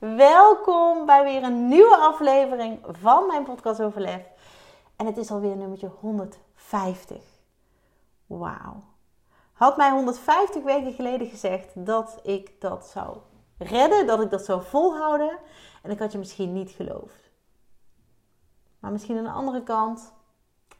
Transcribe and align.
Welkom 0.00 1.06
bij 1.06 1.24
weer 1.24 1.42
een 1.42 1.68
nieuwe 1.68 1.96
aflevering 1.96 2.78
van 2.82 3.26
mijn 3.26 3.44
podcast 3.44 3.82
Overlef. 3.82 4.22
En 4.96 5.06
het 5.06 5.16
is 5.16 5.30
alweer 5.30 5.56
nummertje 5.56 5.90
150. 6.00 7.22
Wauw. 8.26 8.84
Had 9.52 9.76
mij 9.76 9.90
150 9.90 10.62
weken 10.62 10.92
geleden 10.92 11.26
gezegd 11.26 11.86
dat 11.86 12.20
ik 12.22 12.60
dat 12.60 12.86
zou 12.86 13.16
redden, 13.58 14.06
dat 14.06 14.20
ik 14.20 14.30
dat 14.30 14.44
zou 14.44 14.62
volhouden. 14.62 15.38
En 15.82 15.90
ik 15.90 15.98
had 15.98 16.12
je 16.12 16.18
misschien 16.18 16.52
niet 16.52 16.70
geloofd. 16.70 17.30
Maar 18.78 18.92
misschien 18.92 19.18
aan 19.18 19.24
de 19.24 19.30
andere 19.30 19.62
kant, 19.62 20.12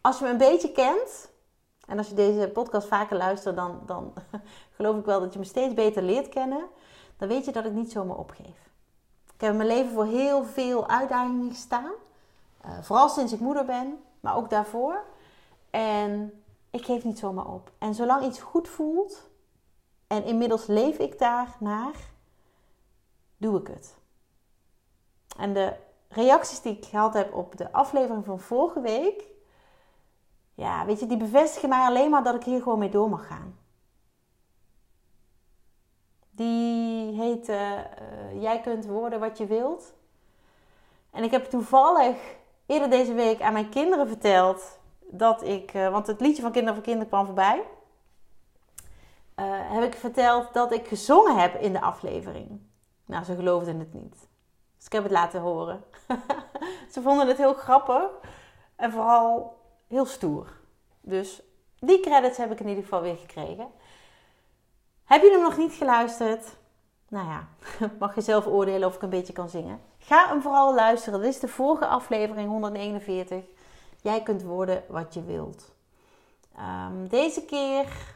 als 0.00 0.18
je 0.18 0.24
me 0.24 0.30
een 0.30 0.36
beetje 0.36 0.72
kent, 0.72 1.30
en 1.86 1.98
als 1.98 2.08
je 2.08 2.14
deze 2.14 2.50
podcast 2.52 2.88
vaker 2.88 3.16
luistert, 3.16 3.56
dan, 3.56 3.82
dan 3.86 4.12
geloof 4.76 4.96
ik 4.96 5.04
wel 5.04 5.20
dat 5.20 5.32
je 5.32 5.38
me 5.38 5.44
steeds 5.44 5.74
beter 5.74 6.02
leert 6.02 6.28
kennen. 6.28 6.68
Dan 7.16 7.28
weet 7.28 7.44
je 7.44 7.52
dat 7.52 7.64
ik 7.64 7.72
niet 7.72 7.92
zomaar 7.92 8.16
opgeef. 8.16 8.69
Ik 9.40 9.46
heb 9.46 9.54
in 9.54 9.66
mijn 9.66 9.78
leven 9.78 9.92
voor 9.92 10.06
heel 10.06 10.44
veel 10.44 10.88
uitdagingen 10.88 11.50
gestaan. 11.50 11.92
Uh, 12.66 12.70
vooral 12.82 13.08
sinds 13.08 13.32
ik 13.32 13.40
moeder 13.40 13.64
ben, 13.64 14.02
maar 14.20 14.36
ook 14.36 14.50
daarvoor. 14.50 15.04
En 15.70 16.42
ik 16.70 16.84
geef 16.84 17.04
niet 17.04 17.18
zomaar 17.18 17.46
op. 17.46 17.70
En 17.78 17.94
zolang 17.94 18.24
iets 18.24 18.40
goed 18.40 18.68
voelt, 18.68 19.30
en 20.06 20.24
inmiddels 20.24 20.66
leef 20.66 20.98
ik 20.98 21.18
daar 21.18 21.56
naar, 21.58 21.94
doe 23.36 23.60
ik 23.60 23.66
het. 23.66 23.96
En 25.38 25.52
de 25.52 25.76
reacties 26.08 26.60
die 26.60 26.76
ik 26.76 26.84
gehad 26.84 27.14
heb 27.14 27.34
op 27.34 27.56
de 27.56 27.72
aflevering 27.72 28.24
van 28.24 28.40
vorige 28.40 28.80
week, 28.80 29.24
ja, 30.54 30.84
weet 30.84 31.00
je, 31.00 31.06
die 31.06 31.16
bevestigen 31.16 31.68
mij 31.68 31.86
alleen 31.86 32.10
maar 32.10 32.24
dat 32.24 32.34
ik 32.34 32.44
hier 32.44 32.62
gewoon 32.62 32.78
mee 32.78 32.90
door 32.90 33.08
mag 33.08 33.26
gaan. 33.26 33.58
Die 36.40 37.20
heet 37.20 37.48
uh, 37.48 37.78
Jij 38.40 38.60
kunt 38.60 38.86
worden 38.86 39.20
wat 39.20 39.38
je 39.38 39.46
wilt. 39.46 39.92
En 41.10 41.22
ik 41.22 41.30
heb 41.30 41.44
toevallig 41.44 42.16
eerder 42.66 42.90
deze 42.90 43.14
week 43.14 43.40
aan 43.40 43.52
mijn 43.52 43.68
kinderen 43.68 44.08
verteld 44.08 44.78
dat 44.98 45.42
ik, 45.42 45.74
uh, 45.74 45.90
want 45.90 46.06
het 46.06 46.20
liedje 46.20 46.42
van 46.42 46.52
Kinder 46.52 46.74
voor 46.74 46.82
Kinder 46.82 47.06
kwam 47.06 47.26
voorbij. 47.26 47.62
Uh, 49.36 49.46
heb 49.46 49.82
ik 49.82 49.94
verteld 49.94 50.52
dat 50.52 50.72
ik 50.72 50.88
gezongen 50.88 51.36
heb 51.36 51.54
in 51.54 51.72
de 51.72 51.80
aflevering. 51.80 52.60
Nou, 53.06 53.24
ze 53.24 53.34
geloofden 53.34 53.78
het 53.78 53.94
niet. 53.94 54.28
Dus 54.76 54.86
ik 54.86 54.92
heb 54.92 55.02
het 55.02 55.12
laten 55.12 55.40
horen. 55.40 55.84
ze 56.92 57.02
vonden 57.02 57.26
het 57.26 57.36
heel 57.36 57.54
grappig 57.54 58.10
en 58.76 58.92
vooral 58.92 59.56
heel 59.88 60.06
stoer. 60.06 60.46
Dus 61.00 61.42
die 61.78 62.00
credits 62.00 62.36
heb 62.36 62.52
ik 62.52 62.60
in 62.60 62.68
ieder 62.68 62.82
geval 62.82 63.02
weer 63.02 63.16
gekregen. 63.16 63.68
Heb 65.10 65.22
je 65.22 65.30
hem 65.30 65.40
nog 65.40 65.56
niet 65.56 65.72
geluisterd? 65.72 66.56
Nou 67.08 67.28
ja, 67.28 67.48
mag 67.98 68.14
je 68.14 68.20
zelf 68.20 68.46
oordelen 68.46 68.88
of 68.88 68.94
ik 68.94 69.02
een 69.02 69.10
beetje 69.10 69.32
kan 69.32 69.48
zingen. 69.48 69.80
Ga 69.98 70.28
hem 70.28 70.42
vooral 70.42 70.74
luisteren. 70.74 71.20
Dit 71.20 71.34
is 71.34 71.40
de 71.40 71.48
vorige 71.48 71.86
aflevering 71.86 72.48
141. 72.48 73.44
Jij 74.02 74.22
kunt 74.22 74.42
worden 74.42 74.84
wat 74.88 75.14
je 75.14 75.24
wilt. 75.24 75.72
Um, 76.58 77.08
deze 77.08 77.44
keer 77.44 78.14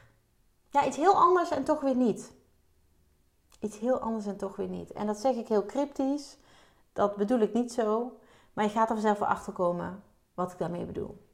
ja, 0.71 0.87
iets 0.87 0.97
heel 0.97 1.15
anders 1.15 1.51
en 1.51 1.65
toch 1.65 1.81
weer 1.81 1.97
niet. 1.97 2.33
Iets 3.61 3.79
heel 3.79 3.99
anders 3.99 4.27
en 4.27 4.37
toch 4.37 4.57
weer 4.57 4.69
niet. 4.69 4.93
En 4.93 5.07
dat 5.07 5.19
zeg 5.19 5.35
ik 5.35 5.49
heel 5.49 5.67
cryptisch. 5.67 6.37
Dat 6.93 7.17
bedoel 7.17 7.41
ik 7.41 7.53
niet 7.53 7.73
zo. 7.73 8.19
Maar 8.53 8.65
je 8.65 8.71
gaat 8.71 8.89
er 8.89 8.95
vanzelf 8.95 9.19
wel 9.19 9.29
achter 9.29 9.53
komen 9.53 10.03
wat 10.35 10.53
ik 10.53 10.59
daarmee 10.59 10.85
bedoel. 10.85 11.29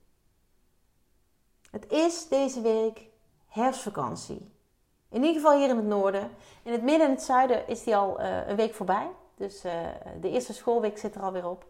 Het 1.70 1.92
is 1.92 2.28
deze 2.28 2.60
week 2.60 3.06
herfstvakantie. 3.46 4.58
In 5.10 5.22
ieder 5.22 5.40
geval 5.40 5.58
hier 5.58 5.68
in 5.68 5.76
het 5.76 5.86
noorden. 5.86 6.30
In 6.62 6.72
het 6.72 6.82
midden 6.82 7.06
en 7.06 7.12
het 7.12 7.22
zuiden 7.22 7.68
is 7.68 7.84
die 7.84 7.96
al 7.96 8.20
uh, 8.20 8.48
een 8.48 8.56
week 8.56 8.74
voorbij. 8.74 9.10
Dus 9.34 9.64
uh, 9.64 9.72
de 10.20 10.30
eerste 10.30 10.52
schoolweek 10.52 10.98
zit 10.98 11.14
er 11.14 11.22
alweer 11.22 11.48
op. 11.48 11.64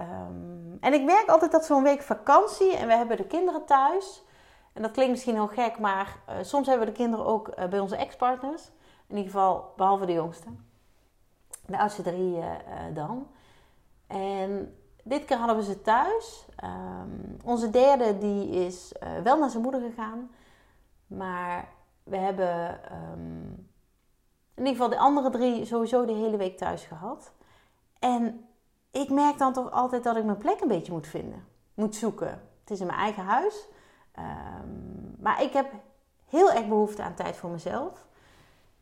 Um, 0.00 0.76
en 0.80 0.92
ik 0.92 1.04
merk 1.04 1.28
altijd 1.28 1.52
dat 1.52 1.64
zo'n 1.64 1.82
week 1.82 2.02
vakantie 2.02 2.76
en 2.76 2.86
we 2.86 2.94
hebben 2.94 3.16
de 3.16 3.26
kinderen 3.26 3.64
thuis. 3.64 4.24
En 4.72 4.82
dat 4.82 4.90
klinkt 4.90 5.12
misschien 5.12 5.34
heel 5.34 5.46
gek, 5.46 5.78
maar 5.78 6.16
uh, 6.28 6.34
soms 6.40 6.66
hebben 6.66 6.86
we 6.86 6.92
de 6.92 6.98
kinderen 6.98 7.26
ook 7.26 7.68
bij 7.70 7.78
onze 7.78 7.96
ex-partners. 7.96 8.70
In 9.06 9.16
ieder 9.16 9.32
geval, 9.32 9.72
behalve 9.76 10.06
de 10.06 10.12
jongste. 10.12 10.48
De 11.66 11.78
oudste 11.78 12.02
drie 12.02 12.38
dan. 12.92 13.26
En 14.06 14.78
dit 15.02 15.24
keer 15.24 15.36
hadden 15.36 15.56
we 15.56 15.62
ze 15.62 15.82
thuis. 15.82 16.46
Um, 16.64 17.36
onze 17.44 17.70
derde 17.70 18.18
die 18.18 18.48
is 18.48 18.92
wel 19.22 19.38
naar 19.38 19.50
zijn 19.50 19.62
moeder 19.62 19.80
gegaan. 19.80 20.30
Maar 21.06 21.68
we 22.08 22.16
hebben 22.16 22.80
um, 23.12 23.68
in 24.54 24.66
ieder 24.66 24.72
geval 24.72 24.88
de 24.88 24.98
andere 24.98 25.30
drie 25.30 25.64
sowieso 25.64 26.04
de 26.04 26.12
hele 26.12 26.36
week 26.36 26.56
thuis 26.56 26.84
gehad. 26.84 27.32
En 27.98 28.48
ik 28.90 29.10
merk 29.10 29.38
dan 29.38 29.52
toch 29.52 29.70
altijd 29.70 30.04
dat 30.04 30.16
ik 30.16 30.24
mijn 30.24 30.38
plek 30.38 30.60
een 30.60 30.68
beetje 30.68 30.92
moet 30.92 31.06
vinden. 31.06 31.44
Moet 31.74 31.96
zoeken. 31.96 32.42
Het 32.60 32.70
is 32.70 32.80
in 32.80 32.86
mijn 32.86 32.98
eigen 32.98 33.24
huis. 33.24 33.68
Um, 34.18 35.16
maar 35.18 35.42
ik 35.42 35.52
heb 35.52 35.72
heel 36.24 36.52
erg 36.52 36.68
behoefte 36.68 37.02
aan 37.02 37.14
tijd 37.14 37.36
voor 37.36 37.50
mezelf. 37.50 38.06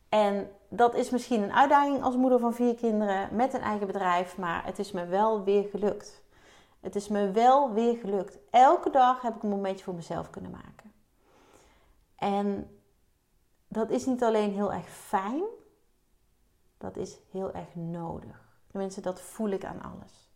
En 0.09 0.51
dat 0.69 0.95
is 0.95 1.09
misschien 1.09 1.43
een 1.43 1.53
uitdaging 1.53 2.03
als 2.03 2.15
moeder 2.15 2.39
van 2.39 2.53
vier 2.53 2.75
kinderen 2.75 3.35
met 3.35 3.53
een 3.53 3.61
eigen 3.61 3.87
bedrijf. 3.87 4.37
Maar 4.37 4.65
het 4.65 4.79
is 4.79 4.91
me 4.91 5.05
wel 5.05 5.43
weer 5.43 5.63
gelukt. 5.63 6.23
Het 6.79 6.95
is 6.95 7.07
me 7.07 7.31
wel 7.31 7.73
weer 7.73 7.95
gelukt. 7.95 8.37
Elke 8.49 8.89
dag 8.89 9.21
heb 9.21 9.35
ik 9.35 9.43
een 9.43 9.49
momentje 9.49 9.83
voor 9.83 9.95
mezelf 9.95 10.29
kunnen 10.29 10.51
maken. 10.51 10.91
En 12.15 12.76
dat 13.67 13.89
is 13.89 14.05
niet 14.05 14.23
alleen 14.23 14.53
heel 14.53 14.73
erg 14.73 14.89
fijn, 14.89 15.43
dat 16.77 16.97
is 16.97 17.17
heel 17.31 17.53
erg 17.53 17.75
nodig. 17.75 18.59
Tenminste, 18.67 19.01
dat 19.01 19.21
voel 19.21 19.49
ik 19.49 19.65
aan 19.65 19.81
alles. 19.81 20.29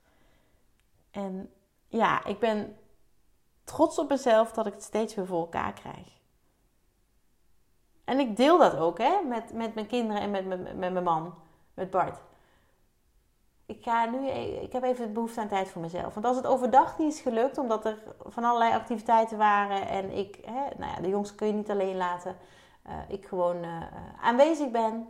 En 1.11 1.53
ja, 1.87 2.25
ik 2.25 2.39
ben 2.39 2.77
trots 3.63 3.99
op 3.99 4.09
mezelf 4.09 4.51
dat 4.51 4.65
ik 4.65 4.73
het 4.73 4.83
steeds 4.83 5.15
weer 5.15 5.25
voor 5.25 5.39
elkaar 5.39 5.73
krijg. 5.73 6.19
En 8.03 8.19
ik 8.19 8.37
deel 8.37 8.57
dat 8.57 8.75
ook 8.75 8.97
hè, 8.97 9.21
met, 9.21 9.53
met 9.53 9.73
mijn 9.73 9.87
kinderen 9.87 10.21
en 10.21 10.31
met, 10.31 10.45
met, 10.45 10.77
met 10.77 10.93
mijn 10.93 11.03
man, 11.03 11.33
met 11.73 11.89
Bart. 11.89 12.21
Ik, 13.65 13.83
ga 13.83 14.05
nu, 14.05 14.29
e-, 14.29 14.61
ik 14.61 14.71
heb 14.71 14.83
even 14.83 15.13
behoefte 15.13 15.41
aan 15.41 15.47
tijd 15.47 15.69
voor 15.69 15.81
mezelf. 15.81 16.13
Want 16.13 16.25
als 16.25 16.35
het 16.35 16.47
overdag 16.47 16.97
niet 16.97 17.13
is 17.13 17.21
gelukt, 17.21 17.57
omdat 17.57 17.85
er 17.85 18.03
van 18.25 18.43
allerlei 18.43 18.73
activiteiten 18.73 19.37
waren 19.37 19.87
en 19.87 20.11
ik, 20.11 20.39
hè, 20.45 20.61
nou 20.77 20.91
ja, 20.91 21.01
de 21.01 21.09
jongste 21.09 21.35
kun 21.35 21.47
je 21.47 21.53
niet 21.53 21.69
alleen 21.69 21.97
laten 21.97 22.37
uh, 22.87 22.93
ik 23.07 23.25
gewoon 23.25 23.63
uh, 23.63 23.83
aanwezig 24.21 24.71
ben, 24.71 25.07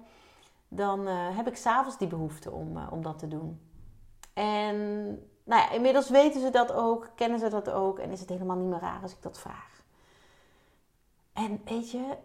dan 0.67 1.07
uh, 1.07 1.37
heb 1.37 1.47
ik 1.47 1.55
s'avonds 1.55 1.97
die 1.97 2.07
behoefte 2.07 2.51
om, 2.51 2.77
om 2.89 3.01
dat 3.01 3.19
te 3.19 3.27
doen. 3.27 3.59
En 4.33 5.05
nou 5.43 5.61
ja, 5.61 5.71
inmiddels 5.71 6.09
weten 6.09 6.41
ze 6.41 6.49
dat 6.49 6.71
ook, 6.71 7.09
kennen 7.15 7.39
ze 7.39 7.49
dat 7.49 7.69
ook 7.69 7.99
en 7.99 8.11
is 8.11 8.19
het 8.19 8.29
helemaal 8.29 8.55
niet 8.55 8.69
meer 8.69 8.79
raar 8.79 9.01
als 9.01 9.11
ik 9.11 9.21
dat 9.21 9.39
vraag. 9.39 9.83
En 11.33 11.61
weet 11.65 11.91
je, 11.91 12.17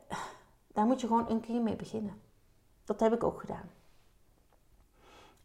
daar 0.75 0.87
moet 0.87 1.01
je 1.01 1.06
gewoon 1.06 1.31
een 1.31 1.41
keer 1.41 1.62
mee 1.62 1.77
beginnen. 1.77 2.23
Dat 2.85 3.01
heb 3.01 3.12
ik 3.12 3.25
ook 3.25 3.41
gedaan. 3.41 3.71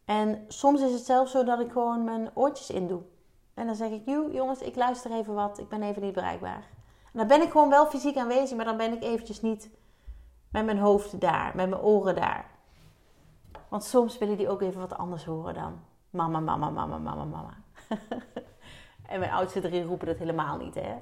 En 0.04 0.44
soms 0.48 0.80
is 0.80 0.92
het 0.92 1.04
zelfs 1.04 1.30
zo 1.30 1.44
dat 1.44 1.60
ik 1.60 1.72
gewoon 1.72 2.04
mijn 2.04 2.30
oortjes 2.34 2.70
in 2.70 2.86
doe. 2.86 3.02
En 3.54 3.66
dan 3.66 3.74
zeg 3.74 3.90
ik, 3.90 4.06
jongens, 4.06 4.60
ik 4.60 4.76
luister 4.76 5.12
even 5.12 5.34
wat, 5.34 5.58
ik 5.58 5.68
ben 5.68 5.82
even 5.82 6.02
niet 6.02 6.14
bereikbaar. 6.14 6.68
En 7.12 7.18
dan 7.18 7.26
ben 7.26 7.42
ik 7.42 7.50
gewoon 7.50 7.68
wel 7.68 7.86
fysiek 7.86 8.16
aanwezig, 8.16 8.56
maar 8.56 8.64
dan 8.64 8.76
ben 8.76 8.92
ik 8.92 9.02
eventjes 9.02 9.40
niet 9.40 9.70
met 10.52 10.64
mijn 10.64 10.78
hoofd 10.78 11.20
daar, 11.20 11.52
met 11.54 11.68
mijn 11.68 11.82
oren 11.82 12.14
daar. 12.14 12.50
Want 13.68 13.84
soms 13.84 14.18
willen 14.18 14.36
die 14.36 14.48
ook 14.48 14.62
even 14.62 14.80
wat 14.80 14.96
anders 14.96 15.24
horen 15.24 15.54
dan 15.54 15.80
mama, 16.10 16.40
mama, 16.40 16.70
mama, 16.70 16.98
mama, 16.98 17.24
mama. 17.24 17.54
en 19.12 19.18
mijn 19.18 19.32
oudste 19.32 19.60
drie 19.60 19.84
roepen 19.84 20.06
dat 20.06 20.18
helemaal 20.18 20.56
niet, 20.56 20.74
hè. 20.74 20.94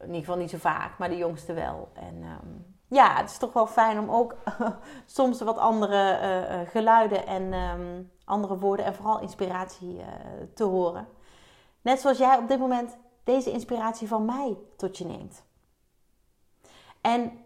In 0.00 0.06
ieder 0.06 0.20
geval 0.20 0.36
niet 0.36 0.50
zo 0.50 0.58
vaak, 0.58 0.98
maar 0.98 1.08
de 1.08 1.16
jongste 1.16 1.52
wel. 1.52 1.88
En 1.94 2.22
um, 2.22 2.76
ja, 2.88 3.16
het 3.16 3.30
is 3.30 3.38
toch 3.38 3.52
wel 3.52 3.66
fijn 3.66 3.98
om 3.98 4.10
ook 4.10 4.34
soms 5.06 5.40
wat 5.40 5.58
andere 5.58 6.18
uh, 6.22 6.70
geluiden 6.70 7.26
en 7.26 7.52
um, 7.52 8.10
andere 8.24 8.58
woorden 8.58 8.84
en 8.84 8.94
vooral 8.94 9.20
inspiratie 9.20 9.96
uh, 9.96 10.04
te 10.54 10.64
horen. 10.64 11.08
Net 11.82 12.00
zoals 12.00 12.18
jij 12.18 12.36
op 12.36 12.48
dit 12.48 12.58
moment 12.58 12.96
deze 13.24 13.50
inspiratie 13.50 14.08
van 14.08 14.24
mij 14.24 14.56
tot 14.76 14.98
je 14.98 15.04
neemt. 15.04 15.44
En 17.00 17.44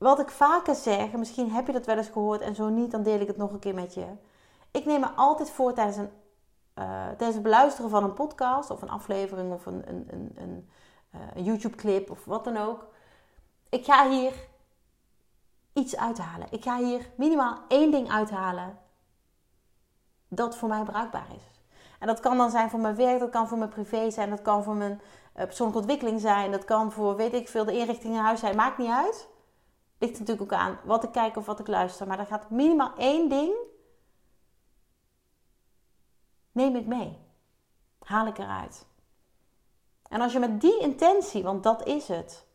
wat 0.00 0.20
ik 0.20 0.30
vaker 0.30 0.74
zeg, 0.74 1.12
misschien 1.12 1.50
heb 1.50 1.66
je 1.66 1.72
dat 1.72 1.86
wel 1.86 1.96
eens 1.96 2.08
gehoord 2.08 2.40
en 2.40 2.54
zo 2.54 2.68
niet, 2.68 2.90
dan 2.90 3.02
deel 3.02 3.20
ik 3.20 3.26
het 3.26 3.36
nog 3.36 3.50
een 3.50 3.58
keer 3.58 3.74
met 3.74 3.94
je. 3.94 4.06
Ik 4.70 4.84
neem 4.84 5.00
me 5.00 5.06
altijd 5.06 5.50
voor 5.50 5.72
tijdens, 5.72 5.96
een, 5.96 6.10
uh, 6.74 7.06
tijdens 7.06 7.34
het 7.34 7.42
beluisteren 7.42 7.90
van 7.90 8.04
een 8.04 8.14
podcast 8.14 8.70
of 8.70 8.82
een 8.82 8.90
aflevering 8.90 9.52
of 9.52 9.66
een, 9.66 9.88
een, 9.88 10.06
een, 10.10 10.32
een, 10.34 10.68
uh, 11.14 11.20
een 11.34 11.44
YouTube-clip 11.44 12.10
of 12.10 12.24
wat 12.24 12.44
dan 12.44 12.56
ook. 12.56 12.86
Ik 13.68 13.84
ga 13.84 14.08
hier 14.08 14.32
iets 15.72 15.96
uithalen. 15.96 16.46
Ik 16.50 16.62
ga 16.62 16.76
hier 16.76 17.10
minimaal 17.16 17.58
één 17.68 17.90
ding 17.90 18.10
uithalen 18.10 18.78
dat 20.28 20.56
voor 20.56 20.68
mij 20.68 20.82
bruikbaar 20.82 21.28
is. 21.36 21.62
En 21.98 22.06
dat 22.06 22.20
kan 22.20 22.36
dan 22.36 22.50
zijn 22.50 22.70
voor 22.70 22.80
mijn 22.80 22.96
werk, 22.96 23.20
dat 23.20 23.30
kan 23.30 23.48
voor 23.48 23.58
mijn 23.58 23.70
privé 23.70 24.10
zijn, 24.10 24.30
dat 24.30 24.42
kan 24.42 24.62
voor 24.62 24.74
mijn 24.74 25.00
uh, 25.36 25.44
persoonlijke 25.44 25.80
ontwikkeling 25.80 26.20
zijn, 26.20 26.50
dat 26.50 26.64
kan 26.64 26.92
voor 26.92 27.16
weet 27.16 27.34
ik 27.34 27.48
veel 27.48 27.64
de 27.64 27.78
inrichting 27.78 28.14
in 28.14 28.20
huis 28.20 28.40
zijn. 28.40 28.56
Maakt 28.56 28.78
niet 28.78 28.90
uit. 28.90 29.28
Ligt 30.00 30.18
natuurlijk 30.18 30.52
ook 30.52 30.58
aan 30.58 30.78
wat 30.84 31.04
ik 31.04 31.12
kijk 31.12 31.36
of 31.36 31.46
wat 31.46 31.60
ik 31.60 31.66
luister. 31.66 32.06
Maar 32.06 32.18
er 32.18 32.26
gaat 32.26 32.50
minimaal 32.50 32.92
één 32.96 33.28
ding. 33.28 33.54
Neem 36.52 36.76
ik 36.76 36.86
mee. 36.86 37.18
Haal 37.98 38.26
ik 38.26 38.38
eruit. 38.38 38.86
En 40.08 40.20
als 40.20 40.32
je 40.32 40.38
met 40.38 40.60
die 40.60 40.80
intentie, 40.80 41.42
want 41.42 41.62
dat 41.62 41.86
is 41.86 42.08
het, 42.08 42.46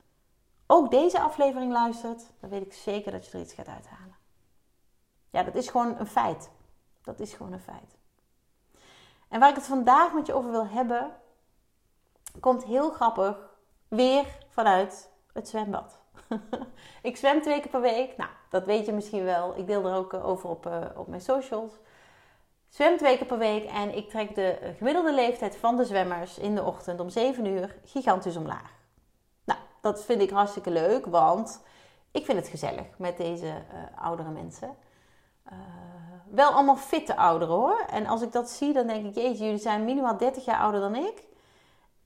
ook 0.67 0.91
deze 0.91 1.19
aflevering 1.19 1.71
luistert, 1.71 2.23
dan 2.39 2.49
weet 2.49 2.65
ik 2.65 2.73
zeker 2.73 3.11
dat 3.11 3.25
je 3.25 3.31
er 3.31 3.43
iets 3.43 3.53
gaat 3.53 3.67
uithalen. 3.67 4.15
Ja, 5.29 5.43
dat 5.43 5.55
is 5.55 5.69
gewoon 5.69 5.99
een 5.99 6.07
feit. 6.07 6.49
Dat 7.01 7.19
is 7.19 7.33
gewoon 7.33 7.53
een 7.53 7.59
feit. 7.59 7.97
En 9.27 9.39
waar 9.39 9.49
ik 9.49 9.55
het 9.55 9.65
vandaag 9.65 10.13
met 10.13 10.25
je 10.25 10.33
over 10.33 10.51
wil 10.51 10.67
hebben, 10.67 11.15
komt 12.39 12.63
heel 12.63 12.91
grappig 12.91 13.57
weer 13.87 14.37
vanuit 14.49 15.11
het 15.33 15.47
zwembad. 15.47 16.04
ik 17.09 17.17
zwem 17.17 17.41
twee 17.41 17.59
keer 17.59 17.71
per 17.71 17.81
week. 17.81 18.17
Nou, 18.17 18.29
dat 18.49 18.65
weet 18.65 18.85
je 18.85 18.91
misschien 18.91 19.23
wel. 19.23 19.57
Ik 19.57 19.67
deel 19.67 19.85
er 19.85 19.95
ook 19.95 20.13
eh, 20.13 20.27
over 20.27 20.49
op, 20.49 20.65
uh, 20.65 20.81
op 20.95 21.07
mijn 21.07 21.21
socials. 21.21 21.71
Zwem 22.69 22.97
twee 22.97 23.17
keer 23.17 23.25
per 23.25 23.37
week 23.37 23.63
en 23.63 23.95
ik 23.95 24.09
trek 24.09 24.35
de 24.35 24.73
gemiddelde 24.77 25.13
leeftijd 25.13 25.55
van 25.55 25.77
de 25.77 25.85
zwemmers 25.85 26.37
in 26.37 26.55
de 26.55 26.63
ochtend 26.63 26.99
om 26.99 27.09
7 27.09 27.45
uur 27.45 27.75
gigantisch 27.83 28.35
omlaag. 28.35 28.71
Nou, 29.43 29.59
dat 29.81 30.03
vind 30.03 30.21
ik 30.21 30.29
hartstikke 30.29 30.69
leuk, 30.69 31.05
want 31.05 31.63
ik 32.11 32.25
vind 32.25 32.37
het 32.37 32.47
gezellig 32.47 32.97
met 32.97 33.17
deze 33.17 33.53
oudere 33.95 34.29
mensen. 34.29 34.75
wel 36.31 36.51
allemaal 36.51 36.75
fitte 36.75 37.15
ouderen 37.17 37.55
hoor. 37.55 37.85
En 37.89 38.05
als 38.05 38.21
ik 38.21 38.31
dat 38.31 38.49
zie, 38.49 38.73
dan 38.73 38.87
denk 38.87 39.05
ik, 39.05 39.15
jeetje, 39.15 39.43
jullie 39.43 39.59
zijn 39.59 39.85
minimaal 39.85 40.17
30 40.17 40.45
jaar 40.45 40.59
ouder 40.59 40.79
dan 40.79 40.95
ik. 40.95 41.23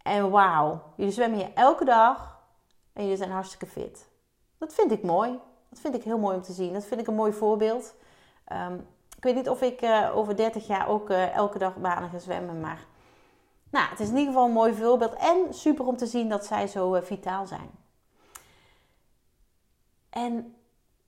En 0.02 0.30
wauw, 0.30 0.82
jullie 0.96 1.14
zwemmen 1.14 1.40
hier 1.40 1.52
elke 1.54 1.86
dag 1.86 2.40
en 2.94 3.02
jullie 3.04 3.18
zijn 3.18 3.32
hartstikke 3.32 3.66
fit. 3.66 4.09
Dat 4.60 4.74
vind 4.74 4.92
ik 4.92 5.04
mooi. 5.04 5.40
Dat 5.70 5.80
vind 5.80 5.96
ik 5.96 6.04
heel 6.04 6.18
mooi 6.18 6.36
om 6.36 6.42
te 6.42 6.54
zien. 6.54 6.74
Dat 6.74 6.86
vind 6.86 7.00
ik 7.02 7.08
een 7.08 7.16
mooi 7.16 7.34
voorbeeld. 7.34 7.96
Um, 8.52 8.88
ik 9.18 9.24
weet 9.24 9.36
niet 9.36 9.50
of 9.50 9.62
ik 9.62 9.82
uh, 9.82 10.12
over 10.16 10.36
30 10.36 10.68
jaar 10.68 10.88
ook 10.88 11.10
uh, 11.10 11.36
elke 11.36 11.58
dag 11.58 11.76
banen 11.78 12.10
ga 12.10 12.20
zwemmen. 12.20 12.60
Maar 12.60 12.86
nou, 13.70 13.90
het 13.90 14.00
is 14.00 14.10
in 14.10 14.18
ieder 14.18 14.34
geval 14.34 14.48
een 14.48 14.54
mooi 14.54 14.74
voorbeeld. 14.74 15.14
En 15.14 15.54
super 15.54 15.86
om 15.86 15.98
te 15.98 16.06
zien 16.06 16.30
dat 16.30 16.46
zij 16.46 16.68
zo 16.68 16.96
uh, 16.96 17.02
vitaal 17.02 17.48
zijn. 17.48 17.70
En 20.10 20.56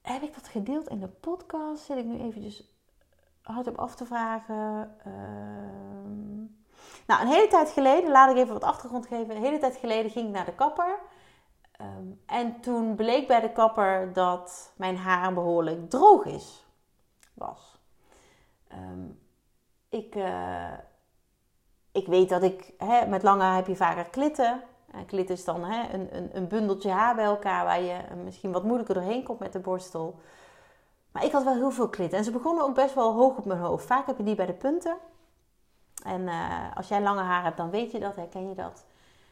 heb 0.01 0.21
ik 0.21 0.33
dat 0.33 0.47
gedeeld 0.47 0.87
in 0.87 0.99
de 0.99 1.07
podcast? 1.07 1.83
Zit 1.83 1.97
ik 1.97 2.05
nu 2.05 2.19
eventjes 2.19 2.71
hardop 3.41 3.77
af 3.77 3.95
te 3.95 4.05
vragen. 4.05 4.95
Ehm, 5.03 6.37
nou, 7.07 7.21
een 7.21 7.27
hele 7.27 7.47
tijd 7.47 7.69
geleden, 7.69 8.11
laat 8.11 8.29
ik 8.29 8.37
even 8.37 8.53
wat 8.53 8.63
achtergrond 8.63 9.07
geven. 9.07 9.35
Een 9.35 9.43
hele 9.43 9.57
tijd 9.57 9.75
geleden 9.75 10.11
ging 10.11 10.27
ik 10.27 10.33
naar 10.33 10.45
de 10.45 10.55
kapper. 10.55 10.99
Um, 11.81 12.21
en 12.25 12.59
toen 12.59 12.95
bleek 12.95 13.27
bij 13.27 13.39
de 13.39 13.51
kapper 13.51 14.13
dat 14.13 14.73
mijn 14.75 14.97
haar 14.97 15.33
behoorlijk 15.33 15.89
droog 15.89 16.25
is. 16.25 16.65
Was. 17.33 17.79
Um, 18.73 19.19
ik, 19.89 20.15
uh, 20.15 20.73
ik 21.91 22.07
weet 22.07 22.29
dat 22.29 22.43
ik, 22.43 22.73
hè, 22.77 23.05
met 23.05 23.23
lange 23.23 23.43
haar 23.43 23.55
heb 23.55 23.67
je 23.67 23.75
vaker 23.75 24.05
klitten. 24.05 24.61
En 24.91 25.05
klit 25.05 25.29
is 25.29 25.43
dan 25.43 25.63
hè, 25.63 25.93
een, 25.93 26.15
een, 26.15 26.29
een, 26.37 26.47
bundeltje 26.47 26.89
haar 26.89 27.15
bij 27.15 27.25
elkaar 27.25 27.65
waar 27.65 27.81
je 27.81 27.97
misschien 28.23 28.51
wat 28.51 28.63
moeilijker 28.63 28.95
doorheen 28.95 29.23
komt 29.23 29.39
met 29.39 29.53
de 29.53 29.59
borstel. 29.59 30.19
Maar 31.11 31.23
ik 31.23 31.31
had 31.31 31.43
wel 31.43 31.53
heel 31.53 31.71
veel 31.71 31.89
klitten. 31.89 32.17
En 32.17 32.23
ze 32.23 32.31
begonnen 32.31 32.63
ook 32.63 32.75
best 32.75 32.93
wel 32.93 33.13
hoog 33.13 33.37
op 33.37 33.45
mijn 33.45 33.59
hoofd. 33.59 33.85
Vaak 33.85 34.05
heb 34.05 34.17
je 34.17 34.23
die 34.23 34.35
bij 34.35 34.45
de 34.45 34.53
punten. 34.53 34.97
En 36.05 36.21
uh, 36.21 36.75
als 36.75 36.87
jij 36.87 37.01
lange 37.01 37.21
haar 37.21 37.43
hebt, 37.43 37.57
dan 37.57 37.69
weet 37.69 37.91
je 37.91 37.99
dat, 37.99 38.15
herken 38.15 38.49
je 38.49 38.55
dat. 38.55 38.85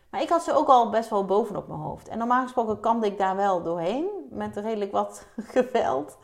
Maar 0.09 0.21
ik 0.21 0.29
had 0.29 0.43
ze 0.43 0.53
ook 0.53 0.67
al 0.67 0.89
best 0.89 1.09
wel 1.09 1.25
bovenop 1.25 1.67
mijn 1.67 1.79
hoofd. 1.79 2.07
En 2.07 2.17
normaal 2.17 2.43
gesproken 2.43 2.79
kamde 2.79 3.07
ik 3.07 3.17
daar 3.17 3.35
wel 3.35 3.63
doorheen. 3.63 4.09
Met 4.29 4.55
redelijk 4.55 4.91
wat 4.91 5.27
geweld. 5.55 6.17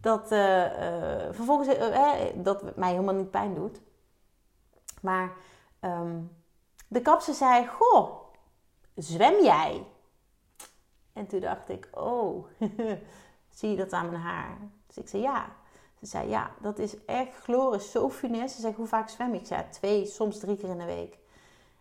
Dat 0.00 0.32
uh, 0.32 0.64
uh, 0.64 1.26
vervolgens 1.30 1.68
uh, 1.68 2.12
dat 2.34 2.76
mij 2.76 2.90
helemaal 2.90 3.14
niet 3.14 3.30
pijn 3.30 3.54
doet. 3.54 3.80
Maar 5.02 5.32
um, 5.80 6.36
de 6.88 7.02
kapse 7.02 7.32
zei: 7.32 7.66
Goh, 7.66 8.10
zwem 8.94 9.42
jij? 9.42 9.86
En 11.12 11.26
toen 11.26 11.40
dacht 11.40 11.68
ik: 11.68 11.88
Oh, 11.92 12.46
zie 13.56 13.70
je 13.70 13.76
dat 13.76 13.92
aan 13.92 14.10
mijn 14.10 14.22
haar? 14.22 14.58
Dus 14.86 14.96
ik 14.96 15.08
zei: 15.08 15.22
Ja. 15.22 15.58
Ze 15.98 16.06
zei: 16.06 16.28
Ja, 16.28 16.50
dat 16.60 16.78
is 16.78 17.04
echt 17.04 17.34
glorious, 17.42 17.90
zo 17.90 18.10
funest. 18.10 18.54
Ze 18.54 18.60
zei: 18.60 18.74
Hoe 18.74 18.86
vaak 18.86 19.08
zwem 19.08 19.34
ik? 19.34 19.40
Ik 19.40 19.46
zei: 19.46 19.68
Twee, 19.70 20.06
soms 20.06 20.38
drie 20.38 20.56
keer 20.56 20.68
in 20.68 20.78
de 20.78 20.84
week. 20.84 21.18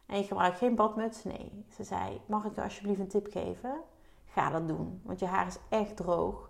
En 0.09 0.17
je 0.17 0.23
gebruikt 0.23 0.57
geen 0.57 0.75
badmuts? 0.75 1.23
Nee. 1.23 1.65
Ze 1.75 1.83
zei, 1.83 2.21
mag 2.25 2.45
ik 2.45 2.55
je 2.55 2.63
alsjeblieft 2.63 2.99
een 2.99 3.07
tip 3.07 3.27
geven? 3.31 3.73
Ga 4.25 4.49
dat 4.49 4.67
doen, 4.67 5.01
want 5.03 5.19
je 5.19 5.25
haar 5.25 5.47
is 5.47 5.57
echt 5.69 5.95
droog. 5.95 6.49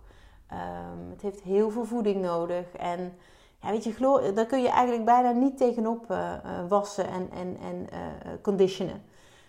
Um, 0.52 1.10
het 1.10 1.22
heeft 1.22 1.40
heel 1.40 1.70
veel 1.70 1.84
voeding 1.84 2.22
nodig. 2.22 2.72
En 2.72 3.18
ja, 3.62 3.70
weet 3.70 3.84
je, 3.84 4.32
daar 4.34 4.46
kun 4.46 4.62
je 4.62 4.68
eigenlijk 4.68 5.04
bijna 5.04 5.30
niet 5.30 5.56
tegenop 5.56 6.10
uh, 6.10 6.18
uh, 6.18 6.68
wassen 6.68 7.08
en, 7.08 7.30
en, 7.30 7.56
en 7.60 7.86
uh, 7.92 8.32
conditionen. 8.42 9.02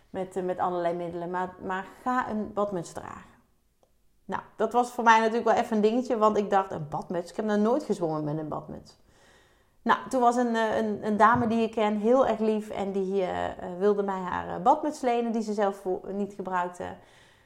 Met, 0.09 0.45
met 0.45 0.59
allerlei 0.59 0.95
middelen. 0.95 1.29
Maar, 1.29 1.55
maar 1.65 1.85
ga 2.01 2.29
een 2.29 2.53
badmuts 2.53 2.91
dragen. 2.93 3.29
Nou, 4.25 4.41
dat 4.55 4.73
was 4.73 4.91
voor 4.91 5.03
mij 5.03 5.17
natuurlijk 5.19 5.45
wel 5.45 5.55
even 5.55 5.75
een 5.75 5.81
dingetje. 5.81 6.17
Want 6.17 6.37
ik 6.37 6.49
dacht, 6.49 6.71
een 6.71 6.87
badmuts? 6.89 7.29
Ik 7.29 7.35
heb 7.35 7.45
nog 7.45 7.57
nooit 7.57 7.83
gezwommen 7.83 8.23
met 8.23 8.37
een 8.37 8.47
badmuts. 8.47 8.99
Nou, 9.81 10.09
toen 10.09 10.21
was 10.21 10.35
een, 10.35 10.55
eh, 10.55 10.77
een, 10.77 11.05
een, 11.05 11.17
dame 11.17 11.47
die 11.47 11.61
ik 11.61 11.71
ken 11.71 11.97
heel 11.97 12.27
erg 12.27 12.39
lief 12.39 12.69
en 12.69 12.91
die 12.91 13.21
uh, 13.21 13.47
wilde 13.77 14.03
mij 14.03 14.19
haar 14.19 14.61
badmuts 14.61 15.01
lenen 15.01 15.31
die 15.31 15.41
ze 15.41 15.53
zelf 15.53 15.85
niet 16.07 16.33
gebruikte. 16.33 16.95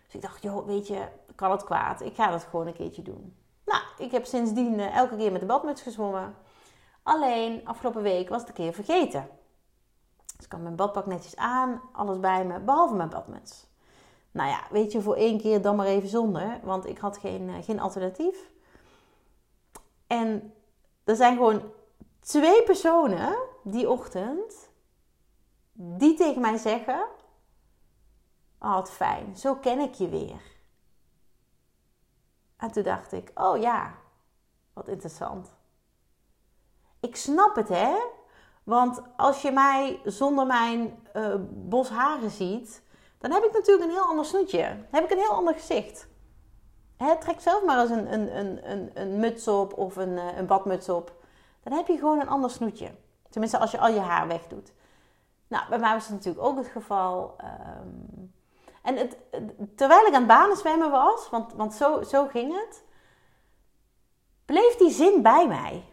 Dus 0.06 0.16
ik 0.16 0.22
dacht, 0.22 0.44
joh, 0.44 0.66
weet 0.66 0.88
je, 0.88 1.08
kan 1.36 1.52
het 1.52 1.64
kwaad? 1.64 2.02
Ik 2.02 2.16
ga 2.16 2.32
dat 2.32 2.44
gewoon 2.44 2.68
een 2.68 2.74
keertje 2.74 3.02
doen. 3.02 3.36
Nou, 3.66 3.84
ik 3.98 4.12
heb 4.12 4.26
sindsdien 4.26 4.80
elke 4.80 5.16
keer 5.16 5.32
met 5.32 5.42
de 5.42 5.48
badmuts 5.48 5.82
gezwommen. 5.82 6.36
Alleen, 7.04 7.68
afgelopen 7.68 8.02
week 8.02 8.30
was 8.30 8.40
het 8.40 8.50
een 8.50 8.56
keer 8.56 8.74
vergeten. 8.74 9.28
Dus 10.36 10.46
ik 10.46 10.52
had 10.52 10.62
mijn 10.62 10.76
badpak 10.76 11.06
netjes 11.06 11.36
aan, 11.36 11.82
alles 11.92 12.20
bij 12.20 12.46
me, 12.46 12.60
behalve 12.60 12.96
mijn 12.96 13.10
badmuts. 13.10 13.68
Nou 14.32 14.50
ja, 14.50 14.60
weet 14.70 14.92
je, 14.92 15.02
voor 15.02 15.16
één 15.16 15.42
keer 15.42 15.62
dan 15.62 15.76
maar 15.76 15.86
even 15.86 16.10
zonder, 16.10 16.60
want 16.64 16.88
ik 16.88 16.98
had 16.98 17.18
geen, 17.18 17.64
geen 17.64 17.80
alternatief. 17.80 18.52
En 20.08 20.54
er 21.04 21.16
zijn 21.16 21.36
gewoon 21.36 21.62
twee 22.26 22.64
personen 22.64 23.38
die 23.64 23.90
ochtend 23.90 24.70
die 25.72 26.14
tegen 26.14 26.42
mij 26.42 26.58
zeggen: 26.58 27.08
Oh, 28.60 28.74
wat 28.74 28.92
fijn, 28.92 29.38
zo 29.38 29.56
ken 29.56 29.80
ik 29.80 29.94
je 29.94 30.10
weer. 30.10 30.42
En 32.58 32.72
toen 32.72 32.84
dacht 32.84 33.12
ik: 33.12 33.32
Oh 33.34 33.62
ja, 33.62 33.94
wat 34.74 34.88
interessant. 34.88 35.54
Ik 37.00 37.16
snap 37.16 37.56
het, 37.56 37.70
hè? 37.70 37.98
Want 38.64 39.02
als 39.16 39.42
je 39.42 39.52
mij 39.52 40.02
zonder 40.04 40.46
mijn 40.46 41.08
uh, 41.14 41.36
bos 41.50 41.90
haren 41.90 42.32
ziet, 42.32 42.84
dan 43.18 43.32
heb 43.32 43.44
ik 43.44 43.54
natuurlijk 43.54 43.86
een 43.86 43.96
heel 43.96 44.08
ander 44.08 44.26
snoetje. 44.26 44.62
Dan 44.68 44.88
heb 44.92 45.04
ik 45.04 45.12
een 45.12 45.24
heel 45.24 45.36
ander 45.36 45.54
gezicht. 45.54 46.08
Hè, 46.98 47.18
trek 47.20 47.40
zelf 47.40 47.66
maar 47.66 47.80
eens 47.80 47.90
een, 47.90 48.14
een, 48.14 48.70
een, 48.72 48.92
een, 48.94 49.20
muts 49.20 49.48
op 49.48 49.78
of 49.78 49.96
een, 49.96 50.10
uh, 50.10 50.38
een 50.38 50.46
badmuts 50.46 50.90
op 50.90 51.25
dan 51.70 51.78
heb 51.78 51.88
je 51.88 51.98
gewoon 51.98 52.20
een 52.20 52.30
ander 52.30 52.50
snoetje. 52.50 52.96
Tenminste, 53.30 53.60
als 53.60 53.72
je 53.72 53.80
al 53.80 53.90
je 53.90 54.00
haar 54.00 54.28
wegdoet. 54.28 54.72
Nou, 55.48 55.70
bij 55.70 55.80
mij 55.80 55.94
was 55.94 56.04
het 56.04 56.14
natuurlijk 56.14 56.46
ook 56.46 56.58
het 56.58 56.68
geval. 56.68 57.36
Um, 57.44 58.34
en 58.82 58.98
het, 58.98 59.18
terwijl 59.76 60.06
ik 60.06 60.14
aan 60.14 60.20
het 60.20 60.28
banen 60.28 60.58
zwemmen 60.58 60.92
was, 60.92 61.30
want, 61.30 61.54
want 61.54 61.74
zo, 61.74 62.04
zo 62.04 62.28
ging 62.28 62.54
het, 62.54 62.84
bleef 64.46 64.76
die 64.76 64.92
zin 64.92 65.22
bij 65.22 65.48
mij. 65.48 65.84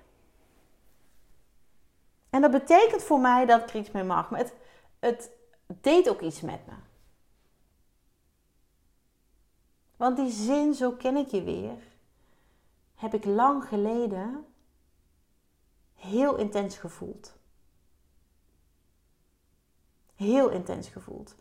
En 2.30 2.40
dat 2.40 2.50
betekent 2.50 3.02
voor 3.02 3.20
mij 3.20 3.46
dat 3.46 3.62
ik 3.62 3.74
iets 3.74 3.90
mee 3.90 4.04
mag. 4.04 4.30
Maar 4.30 4.40
het, 4.40 4.54
het 4.98 5.30
deed 5.66 6.08
ook 6.08 6.20
iets 6.20 6.40
met 6.40 6.66
me. 6.66 6.74
Want 9.96 10.16
die 10.16 10.30
zin, 10.30 10.74
zo 10.74 10.90
ken 10.90 11.16
ik 11.16 11.28
je 11.28 11.42
weer, 11.42 11.78
heb 12.94 13.14
ik 13.14 13.24
lang 13.24 13.64
geleden 13.64 14.46
heel 16.02 16.37
intens 16.37 16.76
gevoeld. 16.76 17.37
Heel 20.14 20.50
intens 20.50 20.88
gevoeld. 20.88 21.35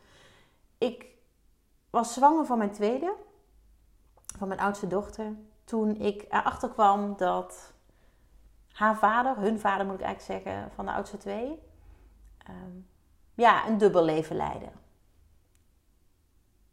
Ik 0.77 1.05
was 1.89 2.13
zwanger 2.13 2.45
van 2.45 2.57
mijn 2.57 2.71
tweede, 2.71 3.15
van 4.37 4.47
mijn 4.47 4.59
oudste 4.59 4.87
dochter, 4.87 5.35
toen 5.63 5.95
ik 5.95 6.25
erachter 6.29 6.69
kwam 6.69 7.17
dat 7.17 7.73
haar 8.71 8.97
vader, 8.97 9.37
hun 9.37 9.59
vader 9.59 9.85
moet 9.85 9.99
ik 9.99 10.05
eigenlijk 10.05 10.43
zeggen, 10.43 10.71
van 10.71 10.85
de 10.85 10.91
oudste 10.91 11.17
twee, 11.17 11.59
ehm, 12.37 12.79
ja, 13.33 13.67
een 13.67 13.77
dubbel 13.77 14.03
leven 14.03 14.35
leiden. 14.35 14.71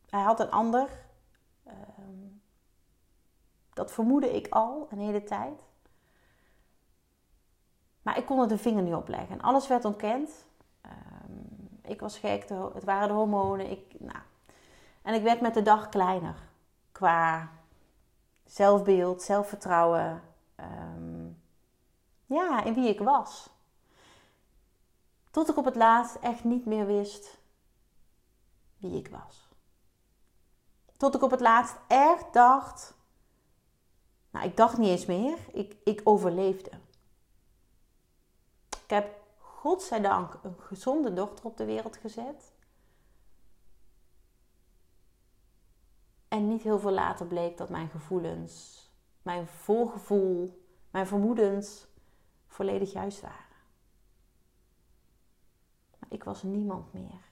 Hij 0.09 0.23
had 0.23 0.41
een 0.41 0.51
ander, 0.51 1.05
ehm, 1.65 2.27
dat 3.73 3.93
vermoedde 3.93 4.35
ik 4.35 4.53
al 4.53 4.87
een 4.91 4.99
hele 5.01 5.25
tijd. 5.25 5.68
Maar 8.09 8.19
ik 8.19 8.27
kon 8.27 8.41
er 8.41 8.49
de 8.49 8.59
vinger 8.59 8.83
niet 8.83 8.95
op 8.95 9.09
leggen. 9.09 9.29
En 9.29 9.41
alles 9.41 9.69
werd 9.69 9.85
ontkend. 9.85 10.31
Ehm, 10.81 11.33
ik 11.83 12.01
was 12.01 12.19
gek, 12.19 12.49
het 12.75 12.85
waren 12.85 13.09
de 13.09 13.15
hormonen. 13.15 13.71
Ik, 13.71 13.95
nou. 13.99 14.19
En 15.03 15.15
ik 15.15 15.23
werd 15.23 15.41
met 15.41 15.55
de 15.55 15.63
dag 15.63 15.89
kleiner. 15.89 16.37
Qua 16.93 17.49
zelfbeeld, 18.45 19.23
zelfvertrouwen. 19.23 20.23
Um, 20.57 21.43
ja, 22.27 22.65
in 22.65 22.75
wie 22.75 22.89
ik 22.89 23.01
was. 23.01 23.51
Tot 25.31 25.49
ik 25.49 25.57
op 25.57 25.65
het 25.65 25.77
laatst 25.77 26.15
echt 26.15 26.45
niet 26.45 26.67
meer 26.67 26.87
wist 26.87 27.39
wie 28.77 28.97
ik 28.97 29.09
was. 29.09 29.49
Tot 30.97 31.15
ik 31.15 31.23
op 31.23 31.31
het 31.31 31.41
laatst 31.41 31.77
echt 31.87 32.33
dacht. 32.33 32.95
Nou, 34.31 34.47
ik 34.47 34.57
dacht 34.57 34.79
niet 34.79 34.89
eens 34.89 35.07
meer. 35.07 35.39
Ik, 35.53 35.77
ik 35.85 36.01
overleefde. 36.05 36.71
Ik 38.89 38.95
heb 38.95 39.21
godzijdank 39.39 40.39
een 40.43 40.57
gezonde 40.59 41.13
dochter 41.13 41.45
op 41.45 41.57
de 41.57 41.65
wereld 41.65 41.97
gezet. 41.97 42.53
En 46.29 46.49
niet 46.49 46.63
heel 46.63 46.79
veel 46.79 46.91
later 46.91 47.27
bleek 47.27 47.57
dat 47.57 47.69
mijn 47.69 47.89
gevoelens, 47.89 48.83
mijn 49.23 49.47
voorgevoel, 49.47 50.65
mijn 50.91 51.07
vermoedens 51.07 51.87
volledig 52.47 52.93
juist 52.93 53.21
waren. 53.21 53.57
Maar 55.99 56.13
ik 56.13 56.25
was 56.25 56.43
niemand 56.43 56.93
meer. 56.93 57.31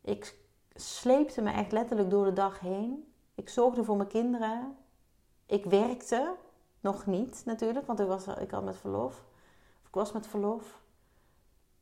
Ik 0.00 0.38
sleepte 0.74 1.42
me 1.42 1.50
echt 1.50 1.72
letterlijk 1.72 2.10
door 2.10 2.24
de 2.24 2.32
dag 2.32 2.60
heen. 2.60 3.12
Ik 3.34 3.48
zorgde 3.48 3.84
voor 3.84 3.96
mijn 3.96 4.08
kinderen. 4.08 4.76
Ik 5.46 5.64
werkte 5.64 6.34
nog 6.80 7.06
niet 7.06 7.42
natuurlijk, 7.44 7.86
want 7.86 8.00
ik, 8.00 8.06
was, 8.06 8.26
ik 8.26 8.50
had 8.50 8.64
met 8.64 8.76
verlof. 8.76 9.24
Ik 9.94 10.00
was 10.00 10.12
met 10.12 10.26
verlof. 10.26 10.82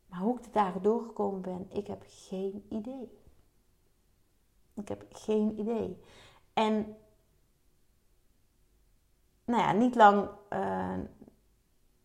Maar 0.07 0.21
hoe 0.21 0.37
ik 0.37 0.43
de 0.43 0.51
dagen 0.51 0.83
doorgekomen 0.83 1.41
ben, 1.41 1.67
ik 1.71 1.87
heb 1.87 2.03
geen 2.07 2.67
idee. 2.69 3.19
Ik 4.75 4.89
heb 4.89 5.05
geen 5.11 5.59
idee. 5.59 6.03
En 6.53 6.97
nou 9.45 9.63
ja, 9.63 9.73
niet 9.73 9.95
lang 9.95 10.29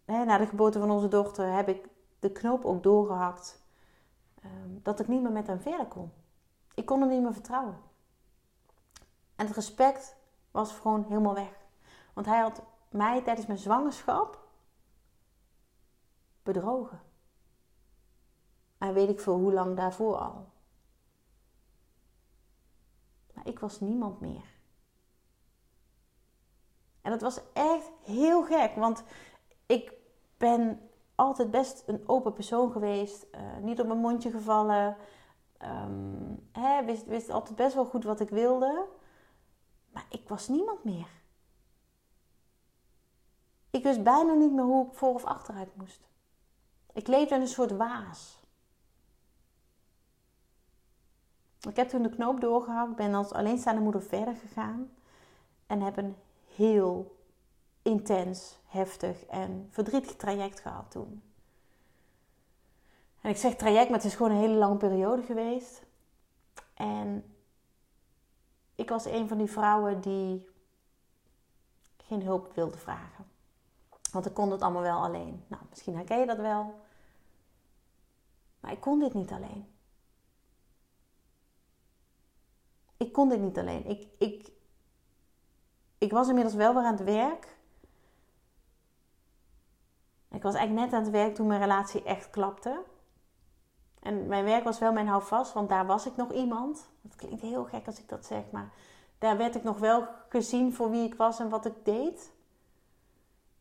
hè, 0.06 0.26
na 0.26 0.38
de 0.38 0.46
geboorte 0.46 0.80
van 0.80 0.92
onze 0.92 1.08
dochter 1.08 1.54
heb 1.54 1.68
ik 1.68 1.90
de 2.20 2.32
knoop 2.32 2.66
ook 2.66 2.84
doorgehakt. 2.84 3.62
Ehm, 4.42 4.70
dat 4.82 5.00
ik 5.00 5.08
niet 5.08 5.22
meer 5.22 5.32
met 5.32 5.48
hem 5.48 5.60
verder 5.60 5.88
kon. 5.88 6.12
Ik 6.74 6.86
kon 6.86 7.02
hem 7.02 7.10
niet 7.10 7.22
meer 7.22 7.34
vertrouwen. 7.34 7.78
En 9.36 9.46
het 9.46 9.56
respect 9.56 10.16
was 10.52 10.72
gewoon 10.72 11.04
helemaal 11.08 11.34
weg. 11.34 11.66
Want 12.14 12.28
hij 12.28 12.40
had 12.40 12.62
mij 12.90 13.22
tijdens 13.22 13.48
mijn 13.48 13.60
zwangerschap 13.60 14.47
bedrogen. 16.54 17.02
En 18.78 18.94
weet 18.94 19.10
ik 19.10 19.20
veel 19.20 19.38
hoe 19.38 19.54
lang 19.54 19.76
daarvoor 19.76 20.16
al. 20.16 20.52
Maar 23.34 23.48
ik 23.48 23.60
was 23.60 23.80
niemand 23.80 24.20
meer. 24.20 24.56
En 27.02 27.12
dat 27.12 27.22
was 27.22 27.42
echt 27.54 27.92
heel 28.04 28.44
gek, 28.44 28.76
want 28.76 29.04
ik 29.66 29.94
ben 30.38 30.90
altijd 31.16 31.52
best 31.52 31.84
een 31.88 32.04
open 32.08 32.34
persoon 32.34 32.72
geweest. 32.72 33.26
Uh, 33.32 33.58
niet 33.58 33.80
op 33.80 33.88
mijn 33.88 34.00
mondje 34.00 34.32
gevallen. 34.32 34.98
Um, 35.64 36.50
wist, 36.86 37.06
wist 37.06 37.30
altijd 37.30 37.56
best 37.56 37.76
wel 37.76 37.86
goed 37.86 38.04
wat 38.04 38.20
ik 38.20 38.30
wilde. 38.30 38.88
Maar 39.90 40.06
ik 40.10 40.30
was 40.30 40.48
niemand 40.48 40.84
meer. 40.84 41.10
Ik 43.70 43.84
wist 43.84 44.04
bijna 44.04 44.34
niet 44.34 44.52
meer 44.52 44.64
hoe 44.64 44.88
ik 44.88 44.94
voor 44.94 45.14
of 45.14 45.26
achteruit 45.26 45.76
moest. 45.76 46.08
Ik 46.98 47.08
leefde 47.08 47.36
in 47.36 47.42
een 47.42 47.48
soort 47.48 47.72
waas. 47.72 48.40
Ik 51.70 51.76
heb 51.76 51.90
toen 51.90 52.02
de 52.02 52.10
knoop 52.10 52.42
doorgehakt, 52.42 52.96
ben 52.96 53.14
als 53.14 53.32
alleenstaande 53.32 53.82
moeder 53.82 54.02
verder 54.02 54.36
gegaan 54.36 54.92
en 55.68 55.82
heb 55.82 55.98
een 55.98 56.16
heel 56.56 57.18
intens, 57.82 58.58
heftig 58.66 59.26
en 59.26 59.68
verdrietig 59.72 60.16
traject 60.16 60.60
gehad 60.60 60.92
toen. 60.92 61.24
En 63.22 63.30
ik 63.30 63.38
zeg 63.38 63.56
traject, 63.56 63.90
maar 63.90 64.00
het 64.00 64.08
is 64.08 64.16
gewoon 64.16 64.32
een 64.32 64.38
hele 64.38 64.58
lange 64.58 64.78
periode 64.78 65.22
geweest. 65.22 65.86
En 66.74 67.36
ik 68.76 68.90
was 68.90 69.06
een 69.06 69.28
van 69.28 69.38
die 69.38 69.52
vrouwen 69.52 70.02
die 70.02 70.50
geen 71.98 72.22
hulp 72.22 72.54
wilde 72.54 72.78
vragen. 72.78 73.26
Want 74.12 74.26
ik 74.26 74.34
kon 74.34 74.52
het 74.52 74.62
allemaal 74.62 74.82
wel 74.82 75.04
alleen. 75.04 75.44
Nou, 75.48 75.64
misschien 75.70 75.96
herken 75.96 76.20
je 76.20 76.26
dat 76.26 76.38
wel. 76.38 76.86
Maar 78.68 78.76
ik 78.76 78.82
kon 78.82 79.00
dit 79.00 79.14
niet 79.14 79.32
alleen. 79.32 79.68
Ik 82.98 83.14
kon 83.14 83.30
dit 83.30 83.40
niet 83.40 83.58
alleen. 83.58 83.86
Ik, 83.86 84.08
ik, 84.18 84.52
ik 85.98 86.12
was 86.12 86.28
inmiddels 86.28 86.56
wel 86.56 86.74
weer 86.74 86.84
aan 86.84 86.96
het 86.96 87.04
werk. 87.04 87.58
Ik 90.32 90.44
was 90.44 90.54
eigenlijk 90.54 90.86
net 90.86 90.94
aan 90.94 91.04
het 91.04 91.12
werk 91.12 91.36
toen 91.36 91.48
mijn 91.48 91.62
relatie 91.62 92.04
echt 92.04 92.30
klapte. 92.30 92.84
En 94.00 94.28
mijn 94.28 94.44
werk 94.44 94.64
was 94.64 94.80
wel 94.80 94.94
mijn 94.94 95.08
houvast, 95.08 95.54
want 95.54 95.70
daar 95.70 95.86
was 95.86 96.06
ik 96.06 96.16
nog 96.16 96.34
iemand. 96.34 96.90
Dat 97.02 97.16
klinkt 97.16 97.42
heel 97.42 97.64
gek 97.64 97.86
als 97.86 98.00
ik 98.00 98.10
dat 98.10 98.26
zeg, 98.26 98.52
maar 98.52 98.74
daar 99.18 99.38
werd 99.38 99.56
ik 99.56 99.64
nog 99.64 99.78
wel 99.78 100.08
gezien 100.30 100.74
voor 100.74 100.90
wie 100.90 101.04
ik 101.04 101.16
was 101.16 101.40
en 101.40 101.50
wat 101.50 101.66
ik 101.66 101.86
deed. 101.86 102.34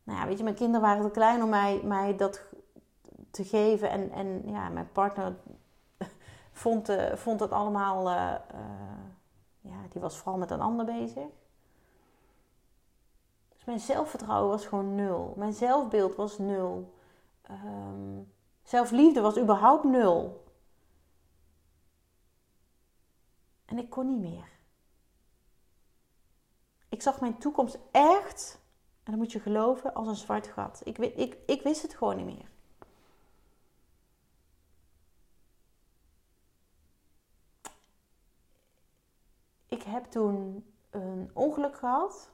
Nou 0.03 0.19
ja, 0.19 0.27
weet 0.27 0.39
je, 0.39 0.45
mijn 0.45 0.57
kinderen 0.57 0.87
waren 0.87 1.03
te 1.03 1.11
klein 1.11 1.43
om 1.43 1.49
mij, 1.49 1.81
mij 1.85 2.17
dat 2.17 2.41
te 3.37 3.45
geven. 3.45 3.90
En, 3.90 4.11
en 4.11 4.43
ja, 4.45 4.69
mijn 4.69 4.93
partner 4.93 5.37
vond, 6.52 6.90
uh, 6.90 7.12
vond 7.14 7.40
het 7.40 7.50
allemaal. 7.50 8.11
Uh, 8.11 8.35
uh, 8.55 8.61
ja, 9.61 9.76
die 9.90 10.00
was 10.00 10.16
vooral 10.16 10.38
met 10.38 10.50
een 10.50 10.61
ander 10.61 10.85
bezig 10.85 11.26
mijn 13.66 13.81
zelfvertrouwen 13.81 14.50
was 14.50 14.66
gewoon 14.66 14.95
nul. 14.95 15.35
Mijn 15.37 15.52
zelfbeeld 15.52 16.14
was 16.14 16.38
nul. 16.38 16.95
Um, 17.50 18.33
zelfliefde 18.62 19.21
was 19.21 19.38
überhaupt 19.38 19.85
nul. 19.85 20.45
En 23.64 23.78
ik 23.78 23.90
kon 23.90 24.07
niet 24.07 24.31
meer. 24.33 24.49
Ik 26.88 27.02
zag 27.02 27.21
mijn 27.21 27.38
toekomst 27.38 27.78
echt, 27.90 28.59
en 29.02 29.12
dat 29.12 29.21
moet 29.21 29.33
je 29.33 29.40
geloven, 29.40 29.95
als 29.95 30.09
een 30.09 30.16
zwart 30.16 30.47
gat. 30.47 30.81
Ik, 30.85 30.99
ik, 30.99 31.37
ik 31.47 31.62
wist 31.62 31.83
het 31.83 31.95
gewoon 31.95 32.16
niet 32.16 32.26
meer. 32.26 32.49
Ik 39.69 39.83
heb 39.97 40.11
toen 40.11 40.67
een 40.91 41.31
ongeluk 41.35 41.79
gehad 41.79 42.31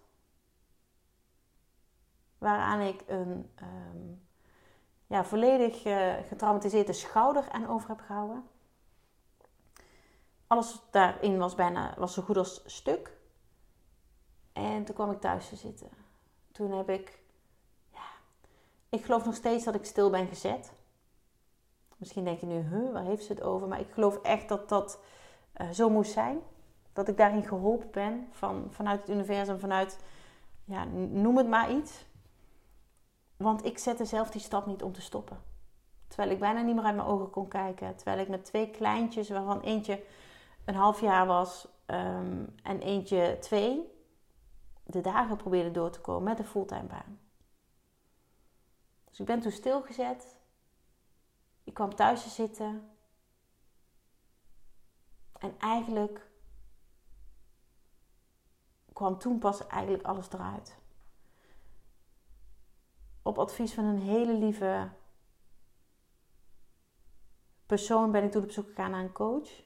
waaraan 2.38 2.80
ik 2.80 3.02
een 3.06 3.50
um, 3.62 4.26
ja, 5.06 5.24
volledig 5.24 5.84
uh, 5.84 6.14
getraumatiseerde 6.28 6.92
schouder 6.92 7.50
aan 7.50 7.68
over 7.68 7.88
heb 7.88 8.00
gehouden. 8.00 8.44
Alles 10.46 10.80
daarin 10.90 11.38
was 11.38 11.54
bijna 11.54 11.94
was 11.98 12.14
zo 12.14 12.22
goed 12.22 12.36
als 12.36 12.62
stuk. 12.66 13.16
En 14.52 14.84
toen 14.84 14.94
kwam 14.94 15.10
ik 15.10 15.20
thuis 15.20 15.48
te 15.48 15.56
zitten. 15.56 15.90
Toen 16.52 16.70
heb 16.70 16.88
ik, 16.88 17.22
ja, 17.92 18.04
ik 18.88 19.04
geloof 19.04 19.24
nog 19.24 19.34
steeds 19.34 19.64
dat 19.64 19.74
ik 19.74 19.84
stil 19.84 20.10
ben 20.10 20.26
gezet. 20.26 20.72
Misschien 21.96 22.24
denk 22.24 22.40
je 22.40 22.46
nu, 22.46 22.60
huh, 22.60 22.92
waar 22.92 23.04
heeft 23.04 23.24
ze 23.24 23.32
het 23.32 23.42
over? 23.42 23.68
Maar 23.68 23.80
ik 23.80 23.90
geloof 23.90 24.22
echt 24.22 24.48
dat 24.48 24.68
dat 24.68 25.00
uh, 25.56 25.70
zo 25.70 25.90
moest 25.90 26.12
zijn. 26.12 26.40
Dat 26.92 27.08
ik 27.08 27.16
daarin 27.16 27.44
geholpen 27.44 27.90
ben 27.90 28.28
van, 28.30 28.66
vanuit 28.70 29.00
het 29.00 29.10
universum, 29.10 29.58
vanuit, 29.58 29.98
ja, 30.64 30.84
noem 30.84 31.36
het 31.36 31.48
maar 31.48 31.72
iets. 31.72 32.04
Want 33.36 33.64
ik 33.64 33.78
zette 33.78 34.04
zelf 34.04 34.30
die 34.30 34.40
stap 34.40 34.66
niet 34.66 34.82
om 34.82 34.92
te 34.92 35.00
stoppen. 35.00 35.38
Terwijl 36.08 36.30
ik 36.30 36.38
bijna 36.38 36.60
niet 36.60 36.74
meer 36.74 36.84
uit 36.84 36.96
mijn 36.96 37.08
ogen 37.08 37.30
kon 37.30 37.48
kijken. 37.48 37.96
Terwijl 37.96 38.18
ik 38.18 38.28
met 38.28 38.44
twee 38.44 38.70
kleintjes, 38.70 39.28
waarvan 39.28 39.60
eentje 39.60 40.04
een 40.64 40.74
half 40.74 41.00
jaar 41.00 41.26
was 41.26 41.68
um, 41.86 42.54
en 42.62 42.80
eentje 42.80 43.36
twee, 43.40 43.92
de 44.82 45.00
dagen 45.00 45.36
probeerde 45.36 45.70
door 45.70 45.90
te 45.90 46.00
komen 46.00 46.22
met 46.22 46.38
een 46.38 46.44
fulltime 46.44 46.86
baan. 46.86 47.20
Dus 49.04 49.20
ik 49.20 49.26
ben 49.26 49.40
toen 49.40 49.52
stilgezet. 49.52 50.36
Ik 51.64 51.74
kwam 51.74 51.94
thuis 51.94 52.22
te 52.22 52.28
zitten. 52.28 52.90
En 55.38 55.54
eigenlijk 55.58 56.30
kwam 59.02 59.18
toen 59.18 59.38
pas 59.38 59.66
eigenlijk 59.66 60.04
alles 60.04 60.32
eruit. 60.32 60.76
op 63.22 63.38
advies 63.38 63.74
van 63.74 63.84
een 63.84 64.00
hele 64.00 64.32
lieve 64.34 64.90
persoon 67.66 68.10
ben 68.10 68.24
ik 68.24 68.30
toen 68.30 68.42
op 68.42 68.50
zoek 68.50 68.66
gegaan 68.66 68.90
naar 68.90 69.02
een 69.02 69.12
coach. 69.12 69.62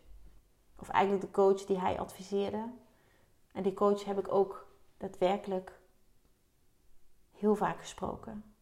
Of 0.77 0.89
eigenlijk 0.89 1.25
de 1.25 1.31
coach 1.31 1.65
die 1.65 1.79
hij 1.79 1.99
adviseerde. 1.99 2.73
En 3.53 3.63
die 3.63 3.75
coach 3.75 4.05
heb 4.05 4.19
ik 4.19 4.33
ook 4.33 4.67
daadwerkelijk 4.97 5.81
heel 7.33 7.57
vaak 7.57 7.79
gesproken. 7.79 8.55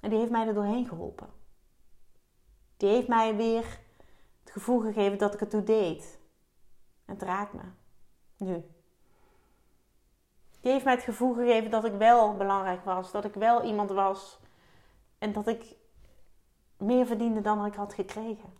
En 0.00 0.10
die 0.10 0.18
heeft 0.18 0.30
mij 0.30 0.46
er 0.46 0.54
doorheen 0.54 0.88
geholpen. 0.88 1.32
Die 2.76 2.88
heeft 2.88 3.08
mij 3.08 3.36
weer 3.36 3.80
het 4.40 4.50
gevoel 4.50 4.80
gegeven 4.80 5.18
dat 5.18 5.34
ik 5.34 5.40
het 5.40 5.50
toe 5.50 5.64
deed. 5.64 6.18
En 7.04 7.14
het 7.14 7.22
raakt 7.22 7.52
me. 7.52 7.62
Nu. 8.36 8.73
Die 10.64 10.72
heeft 10.72 10.84
mij 10.84 10.94
het 10.94 11.02
gevoel 11.02 11.34
gegeven 11.34 11.70
dat 11.70 11.84
ik 11.84 11.92
wel 11.92 12.36
belangrijk 12.36 12.84
was. 12.84 13.12
Dat 13.12 13.24
ik 13.24 13.34
wel 13.34 13.64
iemand 13.64 13.90
was. 13.90 14.38
En 15.18 15.32
dat 15.32 15.46
ik 15.46 15.76
meer 16.76 17.06
verdiende 17.06 17.40
dan 17.40 17.64
ik 17.64 17.74
had 17.74 17.94
gekregen. 17.94 18.52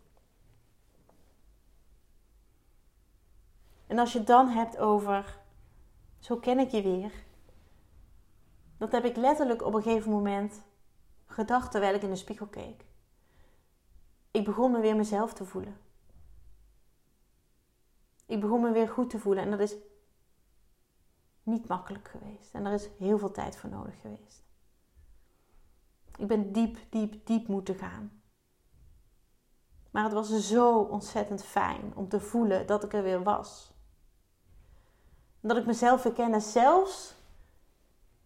En 3.87 3.99
als 3.99 4.11
je 4.11 4.17
het 4.17 4.27
dan 4.27 4.47
hebt 4.47 4.77
over, 4.77 5.39
zo 6.19 6.37
ken 6.37 6.59
ik 6.59 6.69
je 6.69 6.81
weer. 6.81 7.11
Dat 8.77 8.91
heb 8.91 9.05
ik 9.05 9.15
letterlijk 9.15 9.61
op 9.61 9.73
een 9.73 9.83
gegeven 9.83 10.11
moment 10.11 10.63
gedacht 11.25 11.71
terwijl 11.71 11.95
ik 11.95 12.01
in 12.01 12.09
de 12.09 12.15
spiegel 12.15 12.47
keek. 12.47 12.85
Ik 14.31 14.45
begon 14.45 14.71
me 14.71 14.79
weer 14.79 14.95
mezelf 14.95 15.33
te 15.33 15.45
voelen. 15.45 15.77
Ik 18.25 18.39
begon 18.39 18.61
me 18.61 18.71
weer 18.71 18.89
goed 18.89 19.09
te 19.09 19.19
voelen 19.19 19.43
en 19.43 19.51
dat 19.51 19.59
is 19.59 19.75
niet 21.45 21.67
makkelijk 21.67 22.07
geweest. 22.07 22.53
En 22.53 22.65
er 22.65 22.73
is 22.73 22.89
heel 22.97 23.17
veel 23.17 23.31
tijd 23.31 23.57
voor 23.57 23.69
nodig 23.69 24.01
geweest. 24.01 24.43
Ik 26.17 26.27
ben 26.27 26.51
diep, 26.51 26.77
diep, 26.89 27.25
diep 27.25 27.47
moeten 27.47 27.75
gaan. 27.75 28.21
Maar 29.91 30.03
het 30.03 30.13
was 30.13 30.47
zo 30.47 30.79
ontzettend 30.79 31.43
fijn 31.43 31.91
om 31.95 32.09
te 32.09 32.19
voelen 32.19 32.67
dat 32.67 32.83
ik 32.83 32.93
er 32.93 33.03
weer 33.03 33.23
was. 33.23 33.73
Dat 35.39 35.57
ik 35.57 35.65
mezelf 35.65 36.03
herkende, 36.03 36.39
zelfs 36.39 37.15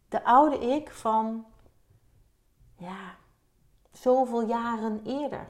de 0.07 0.23
oude 0.23 0.59
ik 0.59 0.91
van, 0.91 1.45
ja, 2.75 3.15
zoveel 3.91 4.41
jaren 4.41 5.01
eerder. 5.05 5.47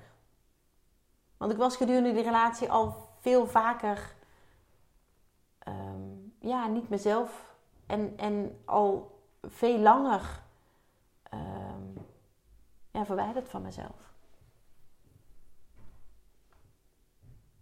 Want 1.38 1.52
ik 1.52 1.58
was 1.58 1.76
gedurende 1.76 2.14
die 2.14 2.24
relatie 2.24 2.72
al 2.72 3.10
veel 3.20 3.48
vaker, 3.48 4.16
ehm, 5.60 6.14
ja, 6.40 6.68
niet 6.68 6.90
mezelf 6.90 7.49
en, 7.90 8.18
en 8.18 8.62
al 8.66 9.20
veel 9.42 9.80
langer 9.80 10.44
um, 11.34 12.06
ja, 12.92 13.06
verwijderd 13.06 13.50
van 13.50 13.62
mezelf. 13.62 14.14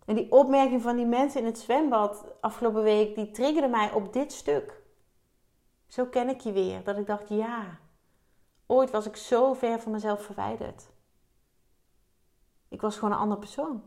En 0.05 0.15
die 0.15 0.31
opmerking 0.31 0.81
van 0.81 0.96
die 0.96 1.05
mensen 1.05 1.39
in 1.39 1.46
het 1.46 1.60
zwembad 1.60 2.25
afgelopen 2.41 2.84
week, 2.84 3.15
die 3.15 3.31
triggerde 3.31 3.67
mij 3.67 3.91
op 3.91 4.13
dit 4.13 4.31
stuk. 4.31 4.81
Zo 5.88 6.05
ken 6.05 6.29
ik 6.29 6.39
je 6.39 6.51
weer. 6.51 6.84
Dat 6.84 6.98
ik 6.98 7.05
dacht, 7.05 7.29
ja, 7.29 7.79
ooit 8.65 8.91
was 8.91 9.05
ik 9.05 9.15
zo 9.15 9.53
ver 9.53 9.79
van 9.79 9.91
mezelf 9.91 10.24
verwijderd. 10.24 10.89
Ik 12.67 12.81
was 12.81 12.96
gewoon 12.96 13.12
een 13.12 13.19
andere 13.19 13.39
persoon. 13.39 13.84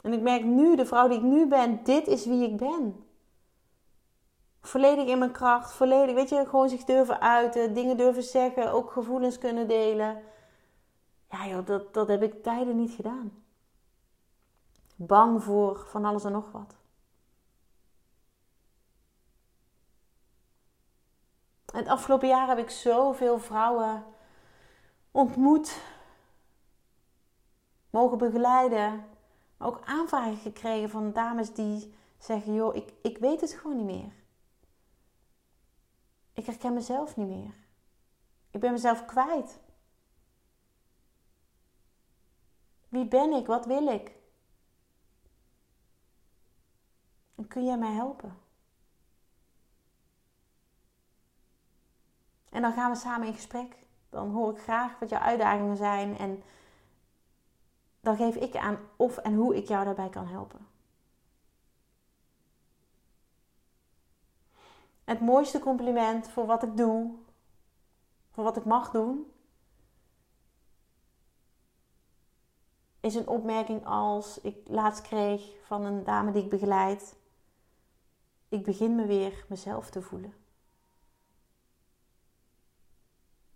En 0.00 0.12
ik 0.12 0.20
merk 0.20 0.44
nu, 0.44 0.76
de 0.76 0.86
vrouw 0.86 1.08
die 1.08 1.18
ik 1.18 1.24
nu 1.24 1.46
ben, 1.46 1.84
dit 1.84 2.06
is 2.06 2.26
wie 2.26 2.48
ik 2.50 2.56
ben. 2.56 3.05
Volledig 4.66 5.06
in 5.06 5.18
mijn 5.18 5.32
kracht, 5.32 5.72
volledig, 5.72 6.14
weet 6.14 6.28
je, 6.28 6.46
gewoon 6.48 6.68
zich 6.68 6.84
durven 6.84 7.20
uiten, 7.20 7.74
dingen 7.74 7.96
durven 7.96 8.22
zeggen, 8.22 8.72
ook 8.72 8.90
gevoelens 8.90 9.38
kunnen 9.38 9.68
delen. 9.68 10.22
Ja 11.30 11.46
joh, 11.46 11.66
dat, 11.66 11.94
dat 11.94 12.08
heb 12.08 12.22
ik 12.22 12.42
tijden 12.42 12.76
niet 12.76 12.90
gedaan. 12.90 13.44
Bang 14.96 15.42
voor 15.42 15.86
van 15.88 16.04
alles 16.04 16.24
en 16.24 16.32
nog 16.32 16.52
wat. 16.52 16.74
Het 21.72 21.88
afgelopen 21.88 22.28
jaar 22.28 22.48
heb 22.48 22.58
ik 22.58 22.70
zoveel 22.70 23.38
vrouwen 23.38 24.04
ontmoet, 25.10 25.80
mogen 27.90 28.18
begeleiden, 28.18 29.04
maar 29.56 29.68
ook 29.68 29.80
aanvragen 29.84 30.36
gekregen 30.36 30.90
van 30.90 31.12
dames 31.12 31.54
die 31.54 31.94
zeggen: 32.18 32.54
joh, 32.54 32.74
ik, 32.74 32.92
ik 33.02 33.18
weet 33.18 33.40
het 33.40 33.52
gewoon 33.52 33.76
niet 33.76 33.86
meer. 33.86 34.24
Ik 36.36 36.46
herken 36.46 36.74
mezelf 36.74 37.16
niet 37.16 37.26
meer. 37.26 37.54
Ik 38.50 38.60
ben 38.60 38.72
mezelf 38.72 39.04
kwijt. 39.04 39.60
Wie 42.88 43.08
ben 43.08 43.32
ik? 43.32 43.46
Wat 43.46 43.66
wil 43.66 43.86
ik? 43.86 44.12
En 47.34 47.46
kun 47.48 47.64
jij 47.64 47.78
mij 47.78 47.92
helpen? 47.92 48.38
En 52.50 52.62
dan 52.62 52.72
gaan 52.72 52.90
we 52.90 52.96
samen 52.96 53.26
in 53.26 53.34
gesprek. 53.34 53.76
Dan 54.10 54.30
hoor 54.30 54.52
ik 54.52 54.62
graag 54.62 54.98
wat 54.98 55.08
jouw 55.08 55.20
uitdagingen 55.20 55.76
zijn 55.76 56.18
en 56.18 56.42
dan 58.00 58.16
geef 58.16 58.34
ik 58.34 58.56
aan 58.56 58.78
of 58.96 59.16
en 59.16 59.34
hoe 59.34 59.56
ik 59.56 59.68
jou 59.68 59.84
daarbij 59.84 60.08
kan 60.08 60.26
helpen. 60.26 60.65
Het 65.06 65.20
mooiste 65.20 65.58
compliment 65.58 66.28
voor 66.28 66.46
wat 66.46 66.62
ik 66.62 66.76
doe, 66.76 67.14
voor 68.30 68.44
wat 68.44 68.56
ik 68.56 68.64
mag 68.64 68.90
doen, 68.90 69.32
is 73.00 73.14
een 73.14 73.28
opmerking 73.28 73.86
als 73.86 74.40
ik 74.40 74.56
laatst 74.68 75.02
kreeg 75.02 75.66
van 75.66 75.84
een 75.84 76.04
dame 76.04 76.32
die 76.32 76.42
ik 76.42 76.50
begeleid 76.50 77.16
ik 78.48 78.64
begin 78.64 78.94
me 78.94 79.06
weer 79.06 79.44
mezelf 79.48 79.90
te 79.90 80.02
voelen. 80.02 80.34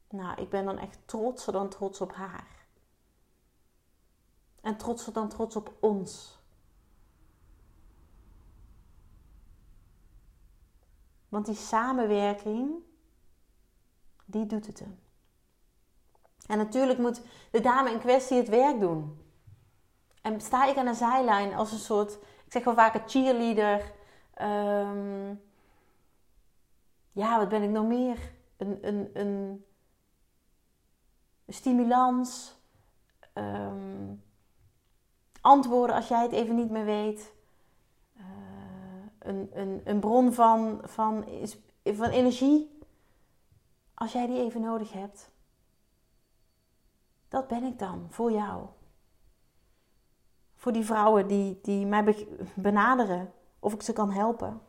Nou, 0.08 0.40
ik 0.40 0.48
ben 0.48 0.64
dan 0.64 0.78
echt 0.78 0.98
trotser 1.04 1.52
dan 1.52 1.68
trots 1.68 2.00
op 2.00 2.12
haar. 2.12 2.66
En 4.60 4.76
trotser 4.76 5.12
dan 5.12 5.28
trots 5.28 5.56
op 5.56 5.76
ons. 5.80 6.39
Want 11.31 11.47
die 11.47 11.55
samenwerking, 11.55 12.71
die 14.25 14.47
doet 14.47 14.66
het 14.66 14.79
hem. 14.79 14.99
En 16.47 16.59
natuurlijk 16.59 16.99
moet 16.99 17.23
de 17.51 17.61
dame 17.61 17.90
in 17.90 17.99
kwestie 17.99 18.37
het 18.37 18.49
werk 18.49 18.81
doen. 18.81 19.19
En 20.23 20.40
sta 20.40 20.66
ik 20.66 20.77
aan 20.77 20.87
de 20.87 20.95
zijlijn 20.95 21.55
als 21.55 21.73
een 21.73 21.79
soort, 21.79 22.12
ik 22.45 22.53
zeg 22.53 22.64
wel 22.64 22.75
vaak 22.75 22.95
een 22.95 23.09
cheerleader, 23.09 23.99
Um, 24.43 25.43
ja, 27.12 27.38
wat 27.38 27.49
ben 27.49 27.62
ik 27.62 27.71
nog 27.71 27.87
meer? 27.87 28.33
Een, 28.57 28.79
een, 28.81 29.11
een 29.12 29.64
stimulans. 31.49 32.59
Um, 33.35 34.23
antwoorden 35.40 35.97
als 35.97 36.09
jij 36.09 36.23
het 36.23 36.33
even 36.33 36.55
niet 36.55 36.71
meer 36.71 36.85
weet. 36.85 37.33
Een, 39.20 39.50
een, 39.52 39.80
een 39.85 40.00
bron 40.00 40.33
van, 40.33 40.80
van, 40.83 41.24
van 41.85 42.11
energie. 42.11 42.78
Als 43.94 44.12
jij 44.12 44.26
die 44.26 44.38
even 44.38 44.61
nodig 44.61 44.92
hebt. 44.92 45.30
Dat 47.28 47.48
ben 47.48 47.62
ik 47.62 47.78
dan 47.78 48.06
voor 48.11 48.33
jou. 48.33 48.66
Voor 50.54 50.72
die 50.72 50.85
vrouwen 50.85 51.26
die, 51.26 51.59
die 51.62 51.87
mij 51.87 52.26
benaderen 52.54 53.33
of 53.59 53.72
ik 53.72 53.83
ze 53.83 53.92
kan 53.92 54.11
helpen. 54.11 54.61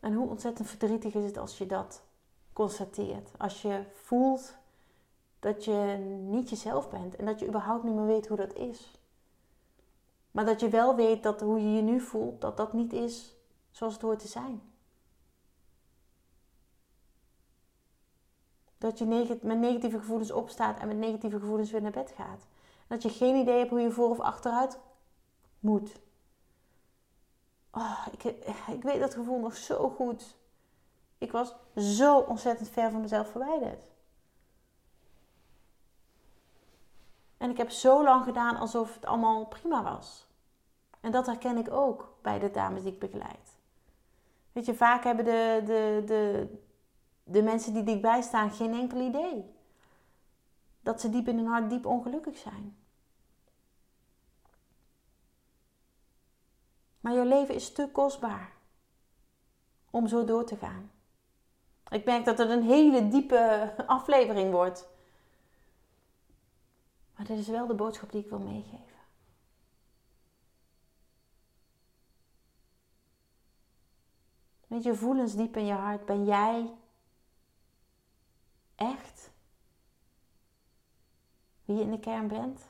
En 0.00 0.14
hoe 0.14 0.28
ontzettend 0.28 0.68
verdrietig 0.68 1.14
is 1.14 1.24
het 1.24 1.36
als 1.36 1.58
je 1.58 1.66
dat 1.66 2.02
constateert. 2.52 3.30
Als 3.38 3.62
je 3.62 3.84
voelt 3.92 4.56
dat 5.38 5.64
je 5.64 5.96
niet 6.28 6.48
jezelf 6.48 6.90
bent 6.90 7.16
en 7.16 7.26
dat 7.26 7.38
je 7.38 7.46
überhaupt 7.46 7.84
niet 7.84 7.94
meer 7.94 8.06
weet 8.06 8.28
hoe 8.28 8.36
dat 8.36 8.54
is. 8.54 8.97
Maar 10.30 10.44
dat 10.44 10.60
je 10.60 10.68
wel 10.68 10.96
weet 10.96 11.22
dat 11.22 11.40
hoe 11.40 11.60
je 11.60 11.72
je 11.72 11.82
nu 11.82 12.00
voelt, 12.00 12.40
dat 12.40 12.56
dat 12.56 12.72
niet 12.72 12.92
is 12.92 13.36
zoals 13.70 13.92
het 13.92 14.02
hoort 14.02 14.18
te 14.18 14.28
zijn. 14.28 14.62
Dat 18.78 18.98
je 18.98 19.38
met 19.42 19.58
negatieve 19.58 19.98
gevoelens 19.98 20.30
opstaat 20.30 20.78
en 20.78 20.88
met 20.88 20.96
negatieve 20.96 21.38
gevoelens 21.38 21.70
weer 21.70 21.82
naar 21.82 21.90
bed 21.90 22.10
gaat. 22.16 22.46
Dat 22.86 23.02
je 23.02 23.08
geen 23.08 23.36
idee 23.36 23.58
hebt 23.58 23.70
hoe 23.70 23.80
je 23.80 23.90
voor 23.90 24.10
of 24.10 24.20
achteruit 24.20 24.78
moet. 25.60 26.00
Oh, 27.70 28.06
ik, 28.12 28.22
ik 28.68 28.82
weet 28.82 29.00
dat 29.00 29.14
gevoel 29.14 29.38
nog 29.38 29.56
zo 29.56 29.90
goed. 29.90 30.36
Ik 31.18 31.32
was 31.32 31.54
zo 31.76 32.18
ontzettend 32.18 32.68
ver 32.68 32.90
van 32.90 33.00
mezelf 33.00 33.30
verwijderd. 33.30 33.90
En 37.38 37.50
ik 37.50 37.56
heb 37.56 37.70
zo 37.70 38.04
lang 38.04 38.24
gedaan 38.24 38.56
alsof 38.56 38.94
het 38.94 39.06
allemaal 39.06 39.46
prima 39.46 39.82
was. 39.82 40.26
En 41.00 41.10
dat 41.10 41.26
herken 41.26 41.56
ik 41.56 41.70
ook 41.70 42.16
bij 42.22 42.38
de 42.38 42.50
dames 42.50 42.82
die 42.82 42.92
ik 42.92 42.98
begeleid. 42.98 43.58
Weet 44.52 44.66
je, 44.66 44.74
vaak 44.74 45.04
hebben 45.04 45.24
de, 45.24 45.62
de, 45.64 46.02
de, 46.06 46.48
de 47.24 47.42
mensen 47.42 47.72
die 47.72 47.82
dichtbij 47.82 48.22
staan 48.22 48.50
geen 48.50 48.74
enkel 48.74 49.00
idee. 49.00 49.54
Dat 50.80 51.00
ze 51.00 51.10
diep 51.10 51.28
in 51.28 51.36
hun 51.36 51.46
hart 51.46 51.70
diep 51.70 51.86
ongelukkig 51.86 52.36
zijn. 52.36 52.76
Maar 57.00 57.12
jouw 57.12 57.24
leven 57.24 57.54
is 57.54 57.72
te 57.72 57.88
kostbaar 57.92 58.52
om 59.90 60.06
zo 60.06 60.24
door 60.24 60.44
te 60.44 60.56
gaan. 60.56 60.90
Ik 61.88 62.04
merk 62.04 62.24
dat 62.24 62.38
het 62.38 62.50
een 62.50 62.62
hele 62.62 63.08
diepe 63.08 63.74
aflevering 63.86 64.52
wordt. 64.52 64.88
Maar 67.18 67.26
dit 67.26 67.38
is 67.38 67.48
wel 67.48 67.66
de 67.66 67.74
boodschap 67.74 68.10
die 68.10 68.22
ik 68.22 68.28
wil 68.28 68.38
meegeven. 68.38 68.96
Met 74.66 74.82
je 74.82 74.94
voelens 74.94 75.34
diep 75.34 75.56
in 75.56 75.64
je 75.64 75.72
hart 75.72 76.06
ben 76.06 76.24
jij 76.24 76.74
echt 78.74 79.30
wie 81.64 81.76
je 81.76 81.82
in 81.82 81.90
de 81.90 82.00
kern 82.00 82.28
bent? 82.28 82.66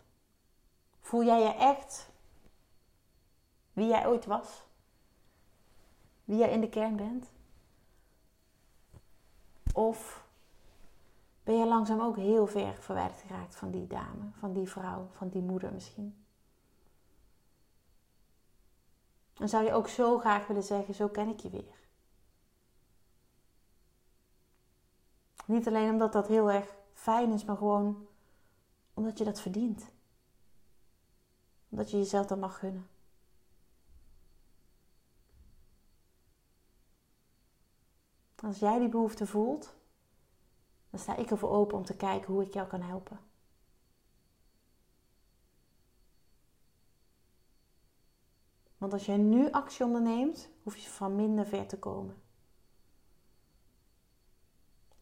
Voel 1.00 1.24
jij 1.24 1.40
je 1.40 1.54
echt 1.54 2.10
wie 3.72 3.86
jij 3.86 4.06
ooit 4.06 4.24
was? 4.24 4.64
Wie 6.24 6.36
jij 6.36 6.50
in 6.50 6.60
de 6.60 6.68
kern 6.68 6.96
bent? 6.96 7.30
Of 9.72 10.27
ben 11.48 11.58
je 11.58 11.66
langzaam 11.66 12.00
ook 12.00 12.16
heel 12.16 12.46
ver 12.46 12.74
verwijderd 12.74 13.20
geraakt 13.20 13.56
van 13.56 13.70
die 13.70 13.86
dame, 13.86 14.30
van 14.32 14.52
die 14.52 14.68
vrouw, 14.68 15.08
van 15.12 15.28
die 15.28 15.42
moeder 15.42 15.72
misschien? 15.72 16.24
En 19.34 19.48
zou 19.48 19.64
je 19.64 19.72
ook 19.72 19.88
zo 19.88 20.18
graag 20.18 20.46
willen 20.46 20.62
zeggen: 20.62 20.94
Zo 20.94 21.08
ken 21.08 21.28
ik 21.28 21.40
je 21.40 21.50
weer. 21.50 21.78
Niet 25.46 25.66
alleen 25.66 25.90
omdat 25.90 26.12
dat 26.12 26.26
heel 26.26 26.50
erg 26.50 26.74
fijn 26.92 27.32
is, 27.32 27.44
maar 27.44 27.56
gewoon 27.56 28.06
omdat 28.94 29.18
je 29.18 29.24
dat 29.24 29.40
verdient. 29.40 29.90
Omdat 31.68 31.90
je 31.90 31.96
jezelf 31.96 32.26
dat 32.26 32.38
mag 32.38 32.58
gunnen. 32.58 32.88
Als 38.36 38.58
jij 38.58 38.78
die 38.78 38.88
behoefte 38.88 39.26
voelt, 39.26 39.76
dan 40.90 41.00
sta 41.00 41.16
ik 41.16 41.30
ervoor 41.30 41.50
open 41.50 41.76
om 41.76 41.84
te 41.84 41.96
kijken 41.96 42.32
hoe 42.32 42.42
ik 42.42 42.52
jou 42.52 42.68
kan 42.68 42.80
helpen. 42.80 43.20
Want 48.78 48.92
als 48.92 49.06
jij 49.06 49.16
nu 49.16 49.50
actie 49.50 49.84
onderneemt, 49.84 50.48
hoef 50.62 50.76
je 50.76 50.88
van 50.88 51.16
minder 51.16 51.46
ver 51.46 51.66
te 51.66 51.78
komen. 51.78 52.22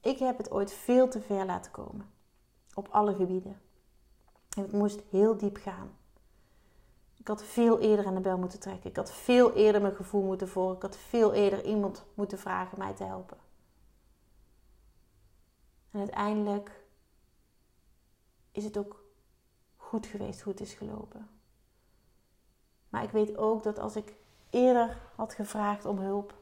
Ik 0.00 0.18
heb 0.18 0.38
het 0.38 0.50
ooit 0.50 0.72
veel 0.72 1.08
te 1.08 1.20
ver 1.20 1.46
laten 1.46 1.70
komen. 1.72 2.10
Op 2.74 2.88
alle 2.88 3.14
gebieden. 3.14 3.60
En 4.56 4.64
ik 4.64 4.72
moest 4.72 5.02
heel 5.10 5.36
diep 5.36 5.56
gaan. 5.56 5.96
Ik 7.14 7.28
had 7.28 7.44
veel 7.44 7.80
eerder 7.80 8.06
aan 8.06 8.14
de 8.14 8.20
bel 8.20 8.38
moeten 8.38 8.60
trekken. 8.60 8.90
Ik 8.90 8.96
had 8.96 9.12
veel 9.12 9.52
eerder 9.52 9.80
mijn 9.80 9.94
gevoel 9.94 10.22
moeten 10.22 10.48
volgen. 10.48 10.76
Ik 10.76 10.82
had 10.82 10.96
veel 10.96 11.32
eerder 11.32 11.64
iemand 11.64 12.04
moeten 12.14 12.38
vragen 12.38 12.78
mij 12.78 12.94
te 12.94 13.04
helpen. 13.04 13.38
En 15.96 16.02
uiteindelijk 16.02 16.84
is 18.52 18.64
het 18.64 18.78
ook 18.78 19.04
goed 19.76 20.06
geweest 20.06 20.40
hoe 20.40 20.52
het 20.52 20.62
is 20.62 20.74
gelopen. 20.74 21.28
Maar 22.88 23.02
ik 23.02 23.10
weet 23.10 23.36
ook 23.36 23.62
dat 23.62 23.78
als 23.78 23.96
ik 23.96 24.14
eerder 24.50 25.00
had 25.14 25.34
gevraagd 25.34 25.84
om 25.84 25.98
hulp, 25.98 26.34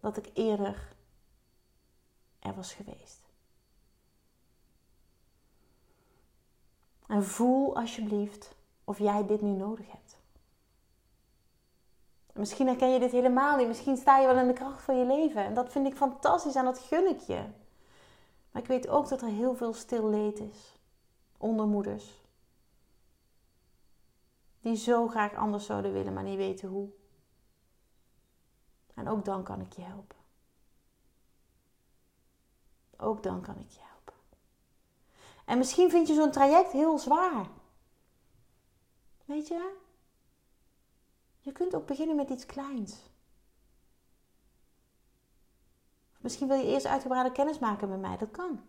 dat 0.00 0.16
ik 0.16 0.30
eerder 0.34 0.96
er 2.38 2.54
was 2.54 2.72
geweest. 2.72 3.20
En 7.06 7.24
voel 7.24 7.76
alsjeblieft 7.76 8.54
of 8.84 8.98
jij 8.98 9.26
dit 9.26 9.42
nu 9.42 9.50
nodig 9.50 9.90
hebt. 9.90 10.17
Misschien 12.38 12.66
herken 12.66 12.92
je 12.92 12.98
dit 12.98 13.10
helemaal 13.10 13.56
niet. 13.56 13.66
Misschien 13.66 13.96
sta 13.96 14.18
je 14.18 14.26
wel 14.26 14.36
in 14.36 14.46
de 14.46 14.52
kracht 14.52 14.82
van 14.82 14.98
je 14.98 15.04
leven. 15.04 15.44
En 15.44 15.54
dat 15.54 15.72
vind 15.72 15.86
ik 15.86 15.96
fantastisch 15.96 16.54
en 16.54 16.64
dat 16.64 16.78
gun 16.78 17.08
ik 17.08 17.20
je. 17.20 17.44
Maar 18.50 18.62
ik 18.62 18.68
weet 18.68 18.88
ook 18.88 19.08
dat 19.08 19.22
er 19.22 19.28
heel 19.28 19.54
veel 19.54 19.72
stil 19.72 20.08
leed 20.08 20.40
is. 20.40 20.78
Onder 21.38 21.66
moeders. 21.66 22.22
Die 24.60 24.76
zo 24.76 25.08
graag 25.08 25.34
anders 25.34 25.66
zouden 25.66 25.92
willen, 25.92 26.12
maar 26.12 26.22
niet 26.22 26.36
weten 26.36 26.68
hoe. 26.68 26.88
En 28.94 29.08
ook 29.08 29.24
dan 29.24 29.42
kan 29.42 29.60
ik 29.60 29.72
je 29.72 29.82
helpen. 29.82 30.16
Ook 32.96 33.22
dan 33.22 33.40
kan 33.40 33.58
ik 33.58 33.70
je 33.70 33.80
helpen. 33.80 34.14
En 35.44 35.58
misschien 35.58 35.90
vind 35.90 36.08
je 36.08 36.14
zo'n 36.14 36.30
traject 36.30 36.72
heel 36.72 36.98
zwaar. 36.98 37.46
Weet 39.24 39.48
je? 39.48 39.86
Je 41.48 41.54
kunt 41.54 41.74
ook 41.74 41.86
beginnen 41.86 42.16
met 42.16 42.30
iets 42.30 42.46
kleins. 42.46 43.10
Misschien 46.20 46.48
wil 46.48 46.56
je 46.56 46.66
eerst 46.66 46.86
uitgebreide 46.86 47.32
kennis 47.32 47.58
maken 47.58 47.88
met 47.88 48.00
mij. 48.00 48.16
Dat 48.16 48.30
kan. 48.30 48.60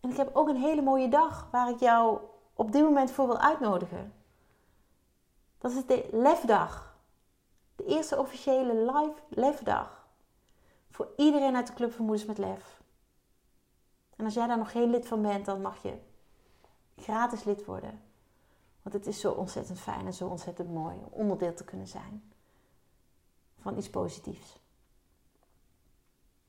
En 0.00 0.10
ik 0.10 0.16
heb 0.16 0.36
ook 0.36 0.48
een 0.48 0.60
hele 0.60 0.82
mooie 0.82 1.08
dag 1.08 1.50
waar 1.50 1.70
ik 1.70 1.80
jou 1.80 2.20
op 2.54 2.72
dit 2.72 2.82
moment 2.82 3.10
voor 3.10 3.26
wil 3.26 3.38
uitnodigen. 3.38 4.14
Dat 5.58 5.72
is 5.72 5.86
de 5.86 6.08
lefdag. 6.12 6.96
De 7.76 7.84
eerste 7.84 8.18
officiële 8.18 8.74
live 8.74 9.22
lefdag. 9.28 10.08
Voor 10.90 11.08
iedereen 11.16 11.56
uit 11.56 11.66
de 11.66 11.72
Club 11.72 11.92
van 11.92 12.04
Moeders 12.04 12.26
met 12.26 12.38
Lef. 12.38 12.82
En 14.16 14.24
als 14.24 14.34
jij 14.34 14.46
daar 14.46 14.58
nog 14.58 14.70
geen 14.70 14.90
lid 14.90 15.06
van 15.06 15.22
bent, 15.22 15.44
dan 15.44 15.60
mag 15.60 15.82
je 15.82 15.98
gratis 16.96 17.44
lid 17.44 17.64
worden. 17.64 18.12
Want 18.84 18.96
het 18.96 19.06
is 19.06 19.20
zo 19.20 19.32
ontzettend 19.32 19.80
fijn 19.80 20.06
en 20.06 20.14
zo 20.14 20.26
ontzettend 20.26 20.72
mooi 20.72 20.96
om 20.96 21.08
onderdeel 21.10 21.54
te 21.54 21.64
kunnen 21.64 21.88
zijn 21.88 22.32
van 23.60 23.76
iets 23.76 23.90
positiefs. 23.90 24.58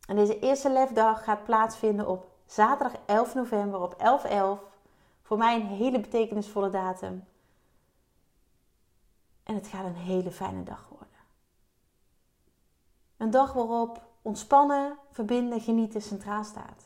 En 0.08 0.16
deze 0.16 0.40
eerste 0.40 0.72
lefdag 0.72 1.24
gaat 1.24 1.44
plaatsvinden 1.44 2.08
op 2.08 2.32
zaterdag 2.46 3.02
11 3.06 3.34
november 3.34 3.82
op 3.82 3.96
11.11. 4.62 4.74
Voor 5.22 5.38
mij 5.38 5.56
een 5.56 5.68
hele 5.68 6.00
betekenisvolle 6.00 6.70
datum. 6.70 7.24
En 9.44 9.56
het 9.56 9.68
gaat 9.68 9.86
een 9.86 9.96
hele 9.96 10.32
fijne 10.32 10.64
dag 10.64 10.88
worden. 10.90 11.08
Een 13.18 13.32
dag 13.32 13.54
waarop 13.54 14.02
ontspannen, 14.22 14.98
verbinden, 15.12 15.62
genieten 15.62 16.02
centraal 16.02 16.44
staat. 16.44 16.84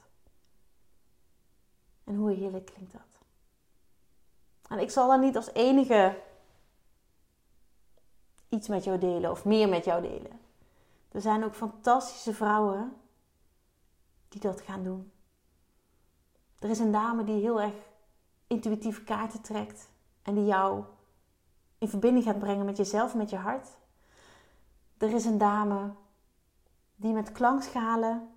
En 2.04 2.16
hoe 2.16 2.32
heerlijk 2.32 2.66
klinkt 2.66 2.92
dat? 2.92 3.09
En 4.70 4.80
ik 4.80 4.92
zal 4.92 5.08
dan 5.08 5.20
niet 5.20 5.36
als 5.36 5.54
enige 5.54 6.22
iets 8.50 8.68
met 8.68 8.84
jou 8.84 8.98
delen 8.98 9.32
of 9.32 9.46
meer 9.46 9.70
met 9.70 9.86
jou 9.86 10.02
delen. 10.02 10.40
Er 11.12 11.22
zijn 11.22 11.44
ook 11.44 11.56
fantastische 11.56 12.34
vrouwen 12.34 12.94
die 14.30 14.42
dat 14.42 14.62
gaan 14.62 14.84
doen. 14.84 15.12
Er 16.60 16.70
is 16.70 16.80
een 16.80 16.92
dame 16.92 17.24
die 17.24 17.42
heel 17.42 17.62
erg 17.62 17.74
intuïtieve 18.48 19.04
kaarten 19.04 19.42
trekt 19.42 19.90
en 20.22 20.34
die 20.34 20.46
jou 20.46 20.84
in 21.78 21.90
verbinding 21.90 22.26
gaat 22.26 22.40
brengen 22.40 22.66
met 22.66 22.78
jezelf, 22.78 23.16
met 23.16 23.30
je 23.30 23.36
hart. 23.36 23.68
Er 24.98 25.14
is 25.14 25.26
een 25.26 25.38
dame 25.38 25.94
die 26.96 27.14
met 27.14 27.32
klankschalen 27.32 28.30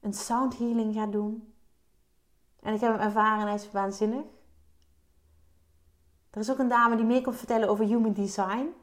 een 0.00 0.14
sound 0.14 0.58
healing 0.58 0.94
gaat 0.94 1.12
doen. 1.12 1.54
En 2.60 2.74
ik 2.74 2.80
heb 2.80 2.92
hem 2.92 3.00
ervaren 3.00 3.40
en 3.40 3.46
hij 3.46 3.54
is 3.54 3.70
waanzinnig. 3.70 4.24
Er 6.32 6.40
is 6.40 6.50
ook 6.50 6.58
een 6.58 6.68
dame 6.68 6.96
die 6.96 7.04
meer 7.04 7.22
komt 7.22 7.36
vertellen 7.36 7.68
over 7.68 7.84
human 7.84 8.12
design. 8.12 8.74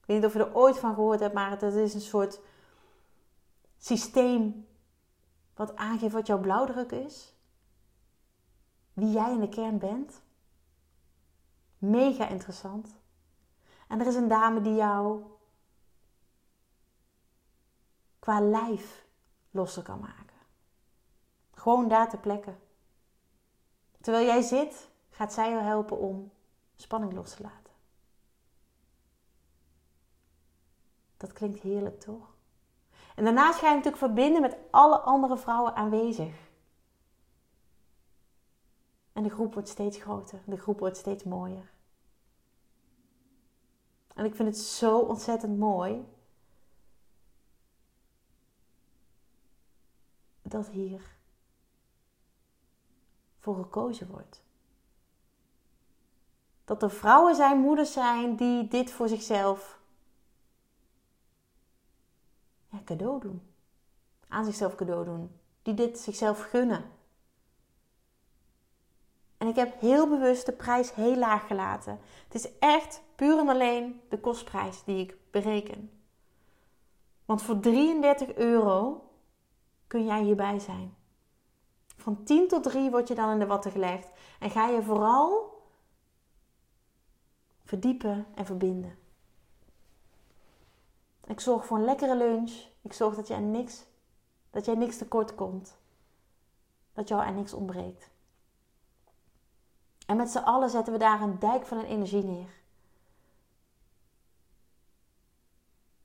Ik 0.00 0.06
weet 0.06 0.16
niet 0.16 0.26
of 0.26 0.32
je 0.32 0.38
er 0.38 0.54
ooit 0.54 0.78
van 0.78 0.94
gehoord 0.94 1.20
hebt, 1.20 1.34
maar 1.34 1.50
het 1.50 1.62
is 1.62 1.94
een 1.94 2.00
soort 2.00 2.40
systeem 3.76 4.66
wat 5.54 5.76
aangeeft 5.76 6.12
wat 6.12 6.26
jouw 6.26 6.40
blauwdruk 6.40 6.92
is. 6.92 7.34
Wie 8.92 9.10
jij 9.10 9.32
in 9.32 9.40
de 9.40 9.48
kern 9.48 9.78
bent. 9.78 10.22
Mega 11.78 12.28
interessant. 12.28 12.96
En 13.88 14.00
er 14.00 14.06
is 14.06 14.14
een 14.14 14.28
dame 14.28 14.60
die 14.60 14.74
jou 14.74 15.22
qua 18.18 18.40
lijf 18.40 19.06
losser 19.50 19.82
kan 19.82 20.00
maken. 20.00 20.36
Gewoon 21.52 21.88
daar 21.88 22.08
ter 22.08 22.18
plekke. 22.18 22.54
Terwijl 24.00 24.26
jij 24.26 24.42
zit, 24.42 24.90
gaat 25.10 25.32
zij 25.32 25.50
jou 25.50 25.62
helpen 25.62 25.98
om 25.98 26.30
spanning 26.78 27.12
los 27.12 27.34
te 27.34 27.42
laten. 27.42 27.72
Dat 31.16 31.32
klinkt 31.32 31.60
heerlijk, 31.60 32.00
toch? 32.00 32.36
En 33.14 33.24
daarnaast 33.24 33.58
ga 33.58 33.68
je 33.68 33.74
natuurlijk 33.74 34.02
verbinden 34.02 34.40
met 34.40 34.56
alle 34.70 34.98
andere 34.98 35.38
vrouwen 35.38 35.74
aanwezig. 35.74 36.50
En 39.12 39.22
de 39.22 39.30
groep 39.30 39.52
wordt 39.52 39.68
steeds 39.68 39.98
groter, 39.98 40.40
de 40.46 40.56
groep 40.56 40.78
wordt 40.78 40.96
steeds 40.96 41.24
mooier. 41.24 41.70
En 44.14 44.24
ik 44.24 44.34
vind 44.34 44.48
het 44.48 44.58
zo 44.58 44.98
ontzettend 44.98 45.58
mooi 45.58 46.06
dat 50.42 50.68
hier 50.68 51.16
voor 53.38 53.56
gekozen 53.56 54.08
wordt. 54.08 54.46
Dat 56.68 56.82
er 56.82 56.90
vrouwen 56.90 57.34
zijn, 57.34 57.58
moeders 57.58 57.92
zijn 57.92 58.36
die 58.36 58.68
dit 58.68 58.90
voor 58.90 59.08
zichzelf 59.08 59.80
ja, 62.70 62.78
cadeau 62.84 63.20
doen. 63.20 63.42
Aan 64.28 64.44
zichzelf 64.44 64.74
cadeau 64.74 65.04
doen. 65.04 65.30
Die 65.62 65.74
dit 65.74 65.98
zichzelf 65.98 66.40
gunnen. 66.40 66.84
En 69.36 69.48
ik 69.48 69.56
heb 69.56 69.80
heel 69.80 70.08
bewust 70.08 70.46
de 70.46 70.52
prijs 70.52 70.94
heel 70.94 71.16
laag 71.16 71.46
gelaten. 71.46 72.00
Het 72.24 72.34
is 72.34 72.58
echt 72.58 73.02
puur 73.14 73.38
en 73.38 73.48
alleen 73.48 74.00
de 74.08 74.20
kostprijs 74.20 74.84
die 74.84 74.98
ik 74.98 75.16
bereken. 75.30 75.90
Want 77.24 77.42
voor 77.42 77.60
33 77.60 78.34
euro 78.34 79.10
kun 79.86 80.04
jij 80.04 80.22
hierbij 80.22 80.58
zijn. 80.58 80.96
Van 81.96 82.24
10 82.24 82.48
tot 82.48 82.62
3 82.62 82.90
word 82.90 83.08
je 83.08 83.14
dan 83.14 83.30
in 83.30 83.38
de 83.38 83.46
watten 83.46 83.70
gelegd. 83.70 84.10
En 84.40 84.50
ga 84.50 84.68
je 84.68 84.82
vooral 84.82 85.56
verdiepen 87.68 88.26
en 88.34 88.46
verbinden. 88.46 88.98
Ik 91.24 91.40
zorg 91.40 91.66
voor 91.66 91.78
een 91.78 91.84
lekkere 91.84 92.16
lunch. 92.16 92.52
Ik 92.82 92.92
zorg 92.92 93.14
dat, 93.14 93.28
je 93.28 93.36
niks, 93.36 93.84
dat 94.50 94.64
jij 94.64 94.74
niks 94.74 94.98
tekort 94.98 95.34
komt. 95.34 95.78
Dat 96.92 97.08
jou 97.08 97.24
er 97.24 97.32
niks 97.32 97.52
ontbreekt. 97.52 98.10
En 100.06 100.16
met 100.16 100.30
z'n 100.30 100.38
allen 100.38 100.70
zetten 100.70 100.92
we 100.92 100.98
daar 100.98 101.20
een 101.20 101.38
dijk 101.38 101.66
van 101.66 101.78
een 101.78 101.84
energie 101.84 102.24
neer. 102.24 102.50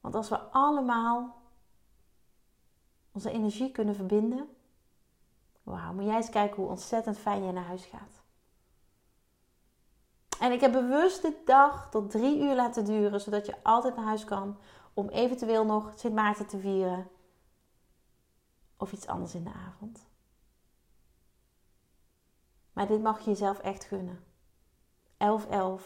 Want 0.02 0.16
als 0.16 0.30
we 0.30 0.40
allemaal 0.40 1.42
onze 3.12 3.32
energie 3.32 3.72
kunnen 3.72 3.96
verbinden. 3.96 4.50
Wauw, 5.64 5.94
moet 5.94 6.06
jij 6.06 6.16
eens 6.16 6.30
kijken 6.30 6.56
hoe 6.56 6.70
ontzettend 6.70 7.18
fijn 7.18 7.44
je 7.44 7.52
naar 7.52 7.66
huis 7.66 7.86
gaat. 7.86 8.23
En 10.40 10.52
ik 10.52 10.62
heb 10.62 10.72
bewust 10.72 11.22
de 11.22 11.42
dag 11.46 11.90
tot 11.90 12.12
drie 12.12 12.40
uur 12.40 12.56
laten 12.56 12.86
duren, 12.86 13.22
zodat 13.22 13.46
je 13.46 13.64
altijd 13.64 13.96
naar 13.96 14.06
huis 14.06 14.26
kan 14.26 14.58
om 14.94 15.10
eventueel 15.10 15.66
nog 15.66 15.92
Sint 15.96 16.14
Maarten 16.14 16.48
te 16.48 16.60
vieren. 16.60 17.08
Of 18.78 18.92
iets 18.92 19.08
anders 19.08 19.36
in 19.36 19.44
de 19.44 19.54
avond. 19.68 20.06
Maar 22.74 22.88
dit 22.88 23.02
mag 23.02 23.20
je 23.20 23.30
jezelf 23.30 23.60
echt 23.60 23.84
gunnen. 23.84 24.24
11-11 25.18 25.82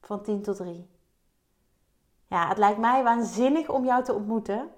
van 0.00 0.22
10 0.22 0.42
tot 0.42 0.56
3. 0.56 0.90
Ja, 2.26 2.48
het 2.48 2.58
lijkt 2.58 2.78
mij 2.78 3.02
waanzinnig 3.02 3.68
om 3.68 3.84
jou 3.84 4.04
te 4.04 4.14
ontmoeten. 4.14 4.70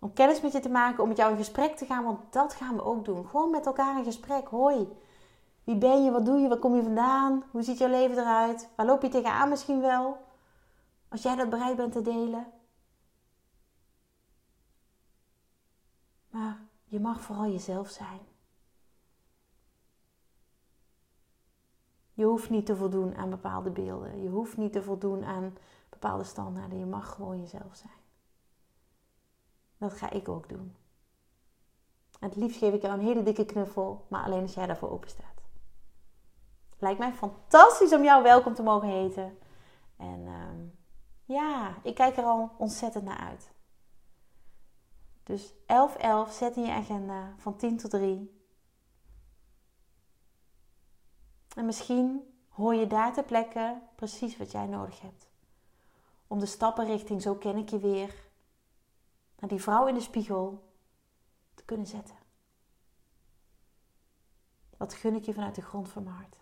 Om 0.00 0.12
kennis 0.12 0.40
met 0.40 0.52
je 0.52 0.60
te 0.60 0.68
maken, 0.68 1.02
om 1.02 1.08
met 1.08 1.16
jou 1.16 1.30
in 1.30 1.36
gesprek 1.36 1.76
te 1.76 1.86
gaan, 1.86 2.04
want 2.04 2.32
dat 2.32 2.54
gaan 2.54 2.76
we 2.76 2.82
ook 2.82 3.04
doen. 3.04 3.26
Gewoon 3.26 3.50
met 3.50 3.66
elkaar 3.66 3.98
in 3.98 4.04
gesprek. 4.04 4.48
Hoi, 4.48 4.88
wie 5.64 5.76
ben 5.76 6.04
je? 6.04 6.10
Wat 6.10 6.24
doe 6.24 6.38
je? 6.38 6.48
Waar 6.48 6.58
kom 6.58 6.74
je 6.74 6.82
vandaan? 6.82 7.44
Hoe 7.50 7.62
ziet 7.62 7.78
jouw 7.78 7.88
leven 7.88 8.18
eruit? 8.18 8.68
Waar 8.76 8.86
loop 8.86 9.02
je 9.02 9.08
tegenaan 9.08 9.48
misschien 9.48 9.80
wel? 9.80 10.16
Als 11.08 11.22
jij 11.22 11.36
dat 11.36 11.50
bereid 11.50 11.76
bent 11.76 11.92
te 11.92 12.02
delen. 12.02 12.52
Maar 16.30 16.58
je 16.84 17.00
mag 17.00 17.20
vooral 17.20 17.46
jezelf 17.46 17.88
zijn. 17.88 18.20
Je 22.14 22.24
hoeft 22.24 22.50
niet 22.50 22.66
te 22.66 22.76
voldoen 22.76 23.16
aan 23.16 23.30
bepaalde 23.30 23.70
beelden. 23.70 24.22
Je 24.22 24.28
hoeft 24.28 24.56
niet 24.56 24.72
te 24.72 24.82
voldoen 24.82 25.24
aan 25.24 25.56
bepaalde 25.88 26.24
standaarden. 26.24 26.78
Je 26.78 26.86
mag 26.86 27.14
gewoon 27.14 27.40
jezelf 27.40 27.76
zijn. 27.76 28.00
Dat 29.78 29.92
ga 29.92 30.10
ik 30.10 30.28
ook 30.28 30.48
doen. 30.48 30.76
En 32.20 32.28
het 32.28 32.36
liefst 32.36 32.58
geef 32.58 32.74
ik 32.74 32.82
jou 32.82 32.94
een 32.94 33.06
hele 33.06 33.22
dikke 33.22 33.44
knuffel, 33.44 34.06
maar 34.08 34.24
alleen 34.24 34.42
als 34.42 34.54
jij 34.54 34.66
daarvoor 34.66 34.90
open 34.90 35.08
staat. 35.08 35.31
Lijkt 36.82 36.98
mij 36.98 37.12
fantastisch 37.12 37.92
om 37.92 38.02
jou 38.02 38.22
welkom 38.22 38.54
te 38.54 38.62
mogen 38.62 38.88
heten. 38.88 39.38
En 39.96 40.26
ehm, 40.26 40.66
ja, 41.24 41.74
ik 41.82 41.94
kijk 41.94 42.16
er 42.16 42.24
al 42.24 42.54
ontzettend 42.58 43.04
naar 43.04 43.18
uit. 43.18 43.52
Dus 45.22 45.52
11-11, 45.52 45.56
zet 46.30 46.56
in 46.56 46.62
je 46.62 46.72
agenda 46.72 47.34
van 47.36 47.56
10 47.56 47.76
tot 47.76 47.90
3. 47.90 48.44
En 51.56 51.66
misschien 51.66 52.34
hoor 52.48 52.74
je 52.74 52.86
daar 52.86 53.12
ter 53.12 53.24
plekke 53.24 53.82
precies 53.94 54.36
wat 54.36 54.52
jij 54.52 54.66
nodig 54.66 55.00
hebt. 55.00 55.30
Om 56.26 56.38
de 56.38 56.46
stappen 56.46 56.86
richting 56.86 57.22
zo 57.22 57.34
ken 57.34 57.56
ik 57.56 57.68
je 57.68 57.78
weer 57.78 58.14
naar 59.38 59.50
die 59.50 59.62
vrouw 59.62 59.86
in 59.86 59.94
de 59.94 60.00
spiegel 60.00 60.72
te 61.54 61.64
kunnen 61.64 61.86
zetten. 61.86 62.16
Wat 64.76 64.94
gun 64.94 65.14
ik 65.14 65.24
je 65.24 65.34
vanuit 65.34 65.54
de 65.54 65.62
grond 65.62 65.88
van 65.88 66.02
mijn 66.02 66.16
hart? 66.16 66.41